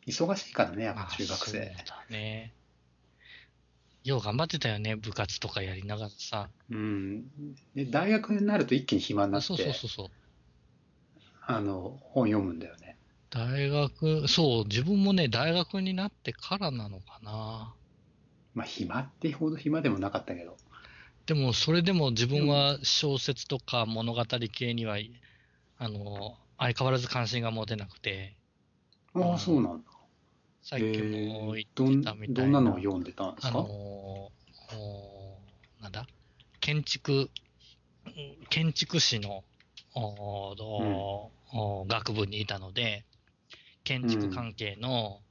[0.07, 1.59] 忙しいからね、やっぱ中学あそう生。
[1.59, 2.53] だね。
[4.03, 6.49] よう頑張ってたよね、部活とかやりながらさ。
[6.69, 7.23] うん。
[7.75, 10.07] で、大学になると一気に暇になって、そうそうそうそう。
[11.45, 12.90] あの、本読むんだよね。
[13.31, 17.73] 大学、そう、自分もね、大学になってからなのかな。
[18.53, 20.57] まあ、暇ってほど暇でもなかったけど。
[21.25, 24.97] でも、それでも自分は小説とか物語系には、
[25.77, 28.35] あの、相変わらず関心が持てなくて、
[29.13, 29.89] ああ、そうなんだ。
[30.61, 32.41] さっきも言どんってたみたいな。
[32.43, 34.31] どんなのを読んでたんですあかのお
[35.81, 36.05] なんだ？
[36.59, 37.29] 建築、
[38.05, 39.43] うん建築士の
[39.95, 43.05] おおお学部にいたので、
[43.83, 45.21] 建築関係の、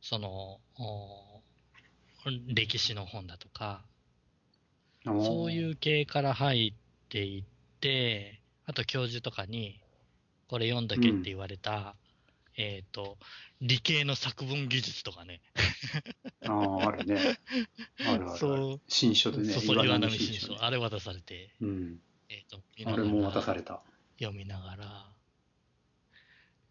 [0.00, 1.42] その、お
[2.54, 3.84] 歴史の本だとか、
[5.04, 7.44] そういう系から入っていっ
[7.80, 9.80] て、あと教授とかに、
[10.48, 11.94] これ読んどけって言われた
[12.62, 13.16] えっ、と、
[13.62, 15.40] 理系の作文技術とかね。
[16.46, 17.38] ああ、あるね。
[18.06, 18.38] あるある。
[18.38, 19.52] そう新書でね。
[19.52, 20.62] そうそう、岩波新書。
[20.62, 21.98] あれ渡されて、うん。
[22.28, 23.80] えっ、と、あれも渡された。
[24.18, 25.09] 読みながら、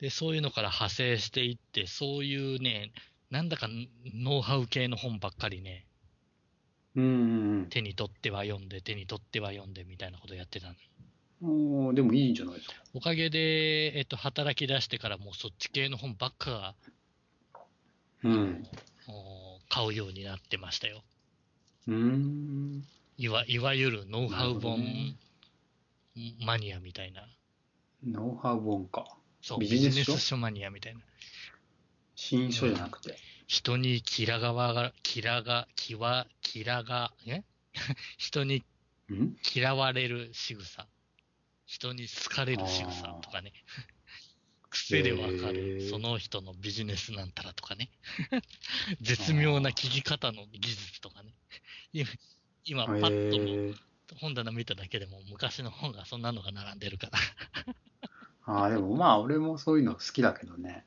[0.02, 2.92] で、そういうのから派生していって、そういうね、
[3.30, 3.68] なんだか
[4.16, 5.86] ノウハウ系の本ばっかりね、
[6.96, 7.08] うんう
[7.62, 10.74] ん手に取っては読んで、手に取っては読んでみたいなことやってた。
[11.42, 12.76] おーでもいいんじゃないですか。
[12.94, 16.76] おかげで、えっと、働き出してからもうそっち系の本ばっかが、
[18.24, 18.64] うん。
[19.08, 21.04] お買うようになってましたよ。
[21.88, 22.84] うーん。
[23.18, 25.16] いわいわゆるノウハウ本ね
[26.46, 27.28] マニアみたいな。
[28.06, 29.19] ノウハウ本か。
[29.42, 31.02] そう、ビビジジネス書マニアみたいな。
[32.16, 33.18] 新書じゃなくて？
[33.48, 37.44] 人にキラがわが、キラが、キワ、キラが、え？
[38.18, 38.64] 人に
[39.10, 39.38] うん？
[39.56, 40.88] 嫌われる仕草。
[41.66, 43.54] 人に好かれる仕草とかね。
[44.70, 47.90] 癖でわかへる、ーその人のビジネスなんたらとかね。
[49.02, 51.34] 絶妙な聞き方の技術とかね。
[51.94, 52.10] 今、
[52.66, 54.16] 今パッと。
[54.18, 57.20] 本棚見ただけでも昔の本がそんなのが並んでるから。
[58.52, 60.86] ああ、でもまあ、俺もそういうの好きだけどね。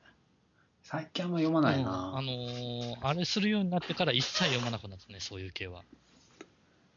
[0.83, 2.23] 最近あんま読まないうんあな。
[2.23, 5.85] のーあれするようになってから一切読まなくなったね、そういう系は。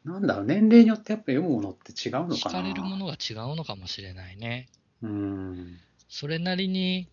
[0.03, 2.61] なんだろう、年齢によってやっぱ読むものって違うの惹かな。
[2.61, 4.68] かれるものが違うのかもしれないね。
[5.01, 5.78] うん。
[6.09, 7.07] それなりに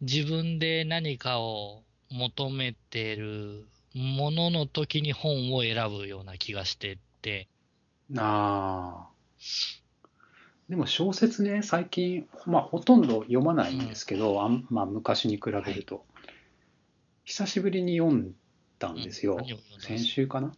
[0.00, 7.48] 自分で何かを求めてるものの時に本を選ぶような気がしてて、
[8.16, 9.08] ああ。
[10.68, 16.04] でも小説ね、最近、まあ、ほとんど読まないんですけど、あんまあ、昔に比べると、
[17.24, 18.34] 久しぶりに読ん
[18.78, 19.38] だんですよ。
[19.80, 20.52] 先週かな？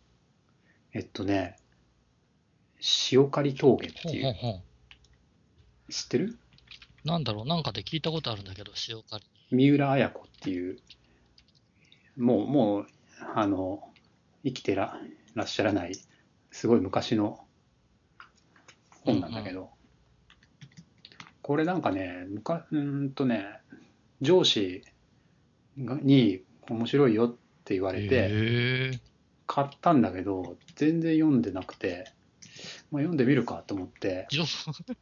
[0.93, 1.57] えっとね、
[3.13, 4.35] 塩刈峠っていう。
[5.89, 6.39] 知ってる？
[7.05, 9.25] なんだろう、なんかで聞いたことあるんだけど、塩刈り。
[9.53, 10.79] 三浦綾子っていう、
[12.17, 12.87] もう、もう、
[13.35, 13.89] あの、
[14.45, 15.01] 生きてら
[15.35, 15.93] らっしゃらない、
[16.51, 17.45] すごい昔の
[19.05, 19.71] 本なんだけど、
[21.51, 23.44] これなんかね、むかうーんとね、
[24.20, 24.84] 上司
[25.80, 29.01] がに面白いよって言われて。
[29.48, 32.12] 買ったんだけど、全然読んでなくて、
[32.92, 34.44] まあ、読んでみるかと思って、上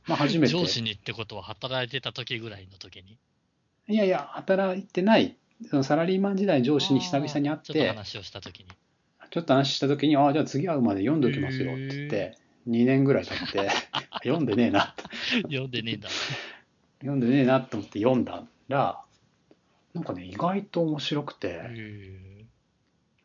[0.07, 0.55] まあ、初めて。
[0.55, 3.19] 上司にってことは働いてた時ぐらいの時に？
[3.89, 5.37] いやいや、働いてない、
[5.69, 8.71] そのサラリーマン時代上司に久々に会っあーちょっとて、話をした時に。
[9.31, 12.39] ちょっと話した時に、ああ、じゃあ次会うまで読んどきますよって言って、
[12.69, 13.71] 2年ぐらい経って、
[14.23, 14.95] 読んでねえな、
[15.43, 16.09] 読んでねえんだ。
[17.01, 19.03] 読んでねえなと思って読んだら、
[19.95, 21.63] なんかね、意外と面白くて、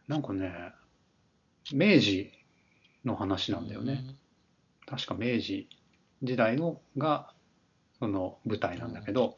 [0.08, 0.74] なんかね、
[1.74, 2.32] 明治
[3.06, 4.04] の話なんだよね。。
[4.86, 5.68] 確か明治
[6.22, 7.34] 時代のが、
[8.00, 9.38] その舞台なんだけど、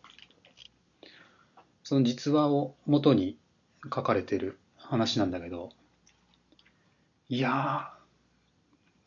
[1.83, 3.37] その実話を元に
[3.83, 5.69] 書かれてる話なんだけど、
[7.29, 7.94] いやー、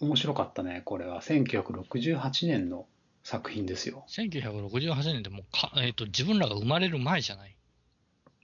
[0.01, 1.21] 面白かったね、これは。
[1.21, 2.87] 1968年の
[3.25, 4.05] 作品ですよ。
[4.09, 7.57] 1968年でもうか、えっ、と、自分らが生まれる前じゃない。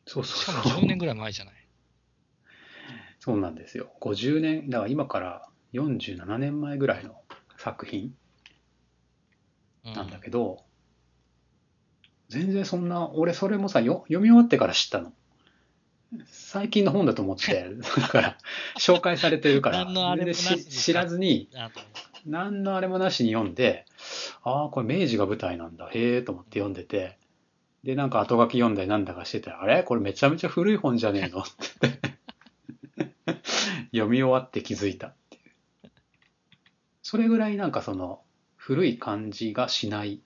[0.06, 0.82] そうしかもそうそう。
[0.82, 1.54] 10年ぐらい前じゃない。
[3.20, 3.92] そうなんですよ。
[4.00, 7.20] 50年、だから今から47年前ぐらいの
[7.56, 8.14] 作品
[9.84, 10.64] うんなんだけど、
[12.28, 15.12] 全然そんな、俺それもさ、よ読み終わってから知ったの。
[16.26, 17.66] 最近の本だと思って、
[18.00, 18.38] だから、
[18.78, 19.84] 紹介されてるから、
[20.70, 21.48] 知らずに、
[22.26, 23.86] 何のあれもなしに読んで、
[24.42, 27.18] ああ、これ明治が舞台なんだ、へえと思って読んでて、
[27.82, 29.82] で、なんか後書き読んだりなんだかしてて、あれ？
[29.82, 31.40] これめちゃめちゃ古い本じゃねえの？
[31.40, 31.52] って
[31.82, 33.42] 言って
[33.92, 35.90] 読み終わって気づいたっていう。
[37.02, 38.22] それぐらいなんかその、
[38.56, 40.22] 古い感じがしない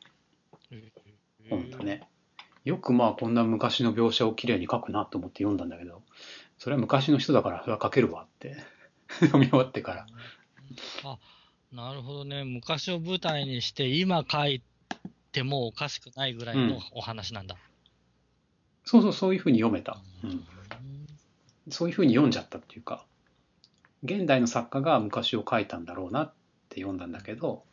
[1.51, 1.79] 本だ。
[1.79, 2.09] ね。
[2.65, 6.03] よくまあこんな昔の描写をきれいに書くなと思って読んだんだけど、
[6.59, 8.57] それは昔の人だからそれは書けるわって
[9.21, 10.07] 読み終わってから。
[11.05, 11.19] あ、
[11.73, 12.45] なるほどね。
[12.45, 14.63] 昔を舞台にして、今書い
[15.33, 17.57] てもおかしくないぐらいのお話なんだ。
[18.85, 20.01] そうそう、そういうふうに読めた。
[20.25, 20.47] ううんん、
[21.69, 23.05] そういうふうに読んじゃったっていうか、
[24.03, 26.33] 現代の作家が昔を書いたんだろうなっ
[26.69, 27.65] て読んだんだけど、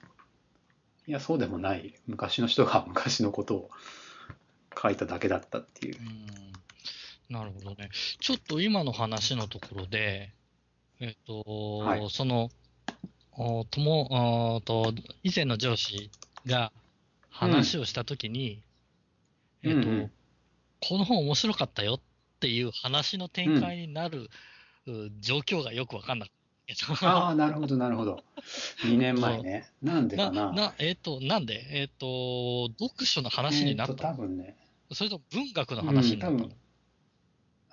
[1.07, 1.93] いや、そうでもない。
[2.07, 3.69] 昔の人が昔のことを
[4.79, 5.97] 書いただけだったっていう。
[5.99, 6.25] うん
[7.29, 7.89] なるほどね。
[8.19, 10.31] ちょっと今の話のところで、
[10.99, 12.49] えっ、と、はいその、
[13.37, 16.09] おともおと以前の上司
[16.45, 16.71] が
[17.29, 18.61] 話をしたときに、
[19.63, 20.11] えっ、と、うんうん
[20.87, 21.99] この本面白かったよっ
[22.39, 24.29] ていう話の展開になる、
[24.85, 27.07] う状況がよくわかんなかった。
[27.07, 28.23] ああ、なるほど、なるほど。
[28.83, 29.71] 2年前ね。
[29.81, 30.51] なんでな、かな。
[30.51, 31.65] な、えっ、と、なんで？
[31.71, 33.95] えっ、と、読書の話になっえー。
[33.95, 34.55] 多分ね、
[34.91, 36.51] それと文学の話になったの、うん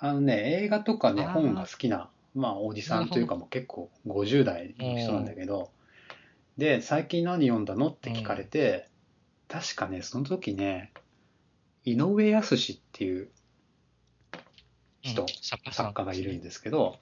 [0.04, 5.70] あのね、映画とかね、本が好きな、まあ、おじさんというかもう結構50代の人なんだけど、
[6.58, 8.88] で、最近何読んだのって聞かれて、
[9.46, 10.92] 確かね、その時ね、
[11.84, 12.58] 井上康っ
[12.90, 13.28] ていう
[15.02, 16.98] 人うん作家がいるんですけど、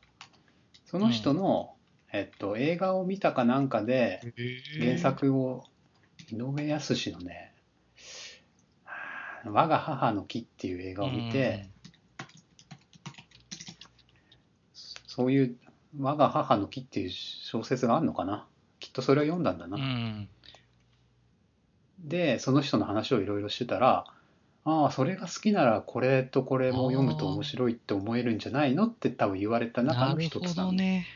[0.85, 1.75] その人の、
[2.13, 4.21] えっと、映画を見たかなんかで、
[4.79, 5.65] 原作を、
[6.31, 7.50] 井上康のね、
[9.45, 11.69] 我が母の木っていう映画を見て、
[15.07, 15.57] そういう
[15.99, 18.47] 我が母の木っていう小説があるのかな？
[18.79, 19.79] きっとそれを読んだんだな。
[22.01, 24.05] で、その人の話をいろいろしてたら、
[24.65, 30.71] ああ、それが好きならこれとこれも読むと面白いって思えるんじゃないのって多分言われた中の一つなの。
[30.71, 31.07] どね。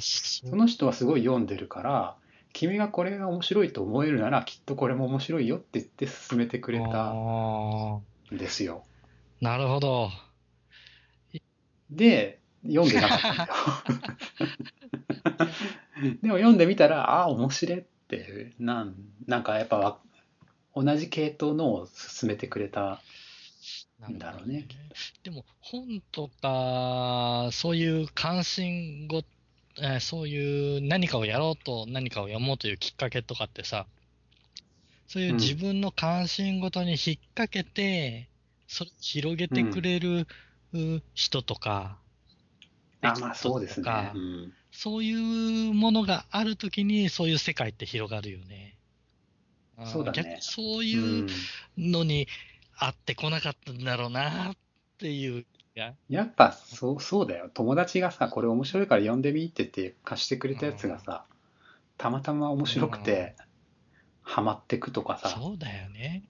[0.00, 2.16] その人はすごい読んでるから、
[2.52, 8.84] 君がこれが面白いと思えるならきっとこれも面白いよって言って勧めてくれたあんですよ。
[9.40, 10.10] ーなるほど。
[11.90, 13.52] で、読んでなかったんだよ。
[16.22, 18.94] でも読んでみたら、ああ、面白いって、なん、
[19.26, 19.98] なんかやっぱわ
[20.74, 23.00] 同じ系統のを勧めてくれた
[24.08, 24.66] んだろうね。
[25.22, 29.22] でも本とか、そういう関心ご、
[29.80, 33.86] えーそういう何かをやろうと何かを読もうというきっかけとかってさ、
[35.08, 38.28] そういう自分の関心ごとに引っ掛けて、
[38.68, 40.26] それを広げてくれる
[40.72, 41.98] う人とか、
[43.00, 44.12] あまあそうですね。
[44.14, 48.76] うんそういうものがあるときに、そういう世界って広がるよね。
[49.84, 51.26] そうだね逆にそういう
[51.76, 52.26] のに
[52.76, 54.56] 会ってこなかったんだろうなっ
[54.98, 55.46] ていう
[55.78, 55.94] 気が。
[56.08, 57.50] やっぱそうそうだよ。
[57.54, 61.24] 友達がさ、これ面白いから読んでみって言って貸してくれたやつがさ、
[61.96, 63.36] たまたま面白くて、
[64.22, 66.24] ハマってくとかさ、そうだよね。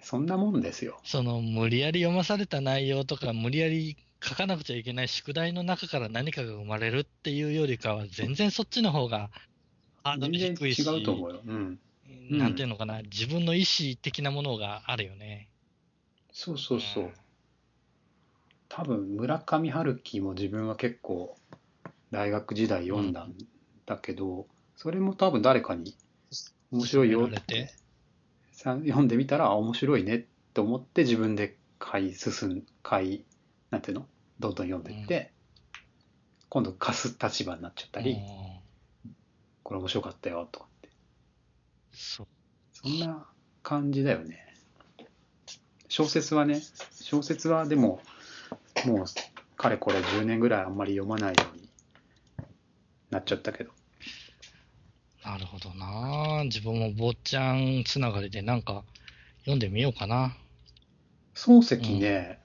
[0.00, 1.00] そんなもんですよ。
[1.04, 9.30] その無理やり読まされた内容とか、無理やり書かなくちゃいけない宿題の中から何かが生まれるっていうよりかは、全然そっちの方が
[10.04, 11.40] ハードル低いし、違うと思うよ。
[11.44, 11.54] うん。
[11.54, 11.78] うん
[12.28, 15.48] なんていうのかな、自分の意思的なものがあるよね。
[16.32, 17.04] そうそうそう。
[17.04, 17.12] うん
[18.68, 21.36] 多分村上春樹も自分は結構
[22.10, 23.34] 大学時代読んだん
[23.86, 24.46] だけど、
[24.76, 25.96] それも多分誰かに
[26.70, 27.26] 面白いよ。
[27.26, 27.72] って。
[28.52, 33.24] さ読んでみたらあ面白いねって思って自分で買い進ん買い
[33.70, 34.06] なんていうの？
[34.40, 35.30] どんどん読んでいって、
[36.48, 38.20] 今度貸す立場になっちゃったり、うん。
[39.62, 40.88] これ面白かったよとかって。
[41.92, 42.26] そう。
[42.72, 43.26] そんな
[43.62, 44.42] 感じだよね。
[45.88, 46.60] 小説はね
[46.92, 48.00] 小説はでも
[48.86, 49.06] もう
[49.56, 51.68] かれこれ10年ぐらいあんまり読まないように
[53.10, 53.70] なっちゃったけど。
[55.24, 56.44] なるほどな。
[56.44, 58.84] 自分も坊ちゃんつながりでなんか
[59.40, 60.36] 読んでみようかな。
[61.34, 62.38] 漱石ね、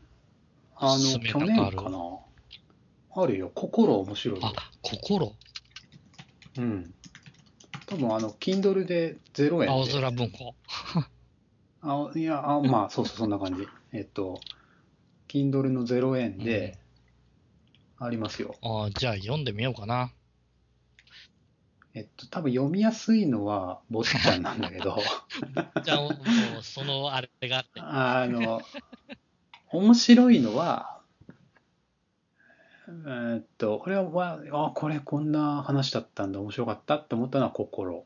[0.76, 2.00] あの勧め去年かな？
[3.14, 3.52] あるよ。
[3.54, 4.48] 心面白いよ。
[4.48, 5.36] あ、心？
[6.58, 6.94] うん。
[7.86, 10.56] 多分あの Kindle で0円青で空文庫。
[11.84, 13.68] あいやあまあそうそうそんな感じ。
[13.94, 14.40] えっと
[15.32, 16.78] Kindle の0円で
[17.98, 20.12] ありますよ、あじゃあ読んでみようかな。
[21.94, 24.98] えっと多分読みやすいのは坊ちゃんなんだけど
[25.84, 27.82] じゃあもうそのあれがあって。
[27.82, 28.62] あの
[29.72, 31.00] 面白いのは
[32.88, 38.06] えーっとこれはあこれこんな話だったんだ面白かったって思ったのは心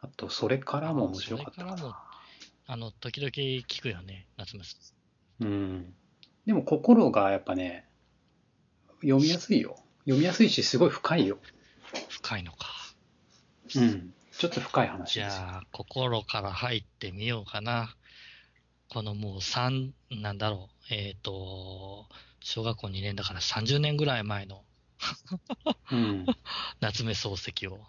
[0.00, 2.08] あとそれからも面白かったかそれからもな
[2.70, 4.97] あの、時々聞くよね、夏目さん。
[5.40, 5.94] うん。
[6.46, 7.86] でも心がやっぱね
[9.02, 9.76] 読みやすいよ。
[10.00, 11.38] 読みやすいしすごい深いよ。
[12.08, 12.68] 深いのか。
[13.76, 14.14] うん。
[14.32, 15.36] ちょっと深い話じです。
[15.36, 17.94] よゃあ、心から入ってみようかな。
[18.88, 22.06] このもう三、なんだろう、えっ、と、
[22.40, 24.64] 小学校2年だから30年ぐらい前の
[25.92, 26.26] うん。
[26.80, 27.80] 夏目漱石を。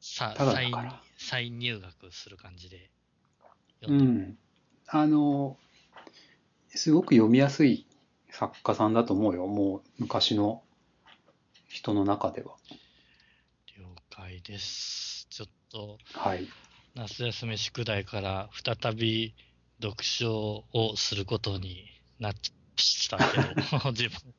[0.00, 1.02] さただだ再から。
[1.16, 2.90] 再入学する感じで
[3.82, 4.38] う読んで、ん。
[4.88, 5.58] あの
[6.74, 7.86] すごく読みやすい
[8.30, 10.62] 作家さんだと思うよもう昔の
[11.68, 12.56] 人の中では
[13.78, 15.26] 了解です。
[15.30, 16.48] ちょっとはい
[16.94, 19.34] 夏休み宿題から再び
[19.82, 21.86] 読書をすることに
[22.20, 24.34] なっちゃったけど、 自分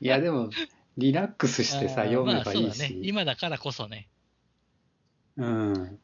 [0.00, 0.50] いやでも
[0.96, 2.88] リラックスしてさ読めばいいまあね。
[2.88, 4.08] し、今だからこそね。
[5.36, 5.98] うん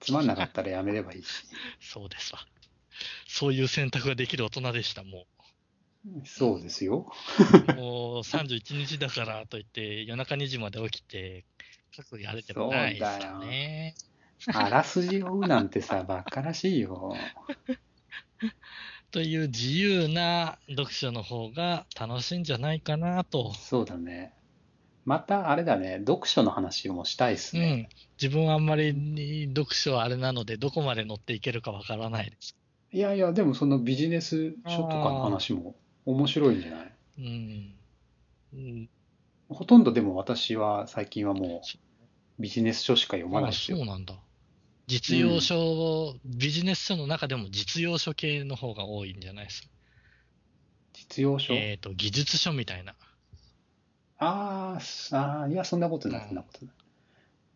[0.00, 1.28] つまんなかったらやめればいいし
[1.80, 2.40] そうですわ。
[3.26, 5.26] そういう選択ができる大人でした、も
[6.24, 7.06] そうですよ
[7.68, 7.74] う。
[7.74, 11.44] もう31日だからといって、夜中2時まで起きて、
[11.92, 13.94] 書くやれてもないですよね。
[14.52, 17.14] あらすじを追うなんてさ、バカらしいよ。
[19.12, 23.52] という自由な読書の方が楽しいんじゃないかなと。
[23.54, 24.34] そうだね。
[25.04, 27.88] また、あれだね、読書の話もしたいっすね。
[27.90, 28.06] うん。
[28.20, 32.56] 自分はあんまり読書はあれなので、どこまで乗っていけるかわからないです。
[32.92, 35.74] いやいや、でもそのビジネス書とかの話も
[36.04, 36.92] 面白いんじゃない？
[37.18, 37.74] うん。
[38.54, 38.90] うん、
[39.48, 43.78] ほとんどでも私は最近はもうビジネス書しか読まないあですよ。
[43.78, 44.14] そうなんだ。
[44.88, 49.68] 実用書を、ビジネス書の中でも実用書系の方が多いんじゃないですか？
[50.92, 51.54] 実用書？
[51.54, 52.94] えっ、と、技術書みたいな。
[54.18, 56.74] あーすあー、いや、そんなことない、うんそんなことない。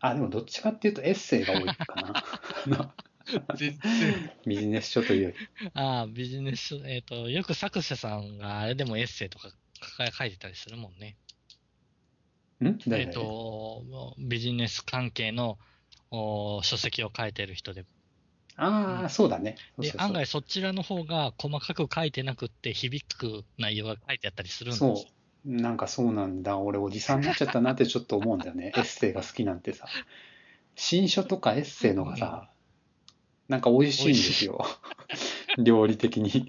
[0.01, 2.25] あ、でもどっちかっていうとエッセイが多いかな。
[2.65, 2.91] あの
[3.57, 4.33] 全然。
[4.47, 5.37] ビジネス書というより。
[5.75, 9.51] ああ、ビジネス書、えっ、と、よく作者さんがあれでもエッセイとか
[9.99, 11.17] 書書いてたりするもんね。
[12.63, 12.79] ん？
[12.87, 15.59] 誰えっ、と、ビジネス関係の
[16.11, 17.85] お書籍を書いてる人で。
[18.57, 19.57] ああ、そうだね。
[19.77, 24.79] そうでそう、そう案外そちらの方が細かく書いてなくって響く内容が書いてあったりするんです。
[24.79, 25.05] そ
[25.45, 25.51] う。
[25.51, 26.59] なんかそうなんだ。
[26.59, 28.73] 俺、おじさんになっちゃったなってちょっと思うんだよね。
[28.77, 29.87] エッセイが好きなんてさ。
[30.75, 32.51] 新書とかエッセイのがさ、
[33.49, 34.65] なんか美味しいんですよ。
[35.59, 36.49] 料理的に。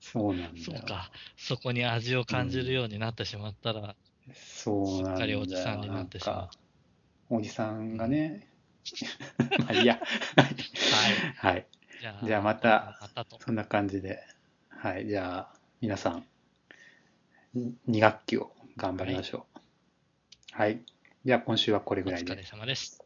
[0.00, 0.64] そうなんだよ。
[0.64, 1.10] そうか。
[1.36, 3.96] そこに味を感じるようになってしまったら、
[4.32, 5.16] そうなんだよ。
[5.16, 6.44] しっかりおじさんになってしま
[7.30, 8.48] うおじさんがね。
[9.60, 10.00] まあいいや。
[11.36, 11.54] はい。
[11.54, 11.66] はい。
[12.00, 13.38] じゃあ、じゃあまたまたと。
[13.40, 14.20] そんな感じで。
[14.68, 15.06] はい。
[15.06, 16.26] じゃあ、皆さん、
[17.54, 19.60] 2学期を頑張りましょう。
[20.52, 20.82] はい。
[21.24, 22.32] じゃあ、今週はこれおぐらいで。
[22.32, 23.02] 疲れ様です。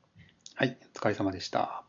[0.54, 0.76] はい。
[0.94, 1.87] お疲れ様でした。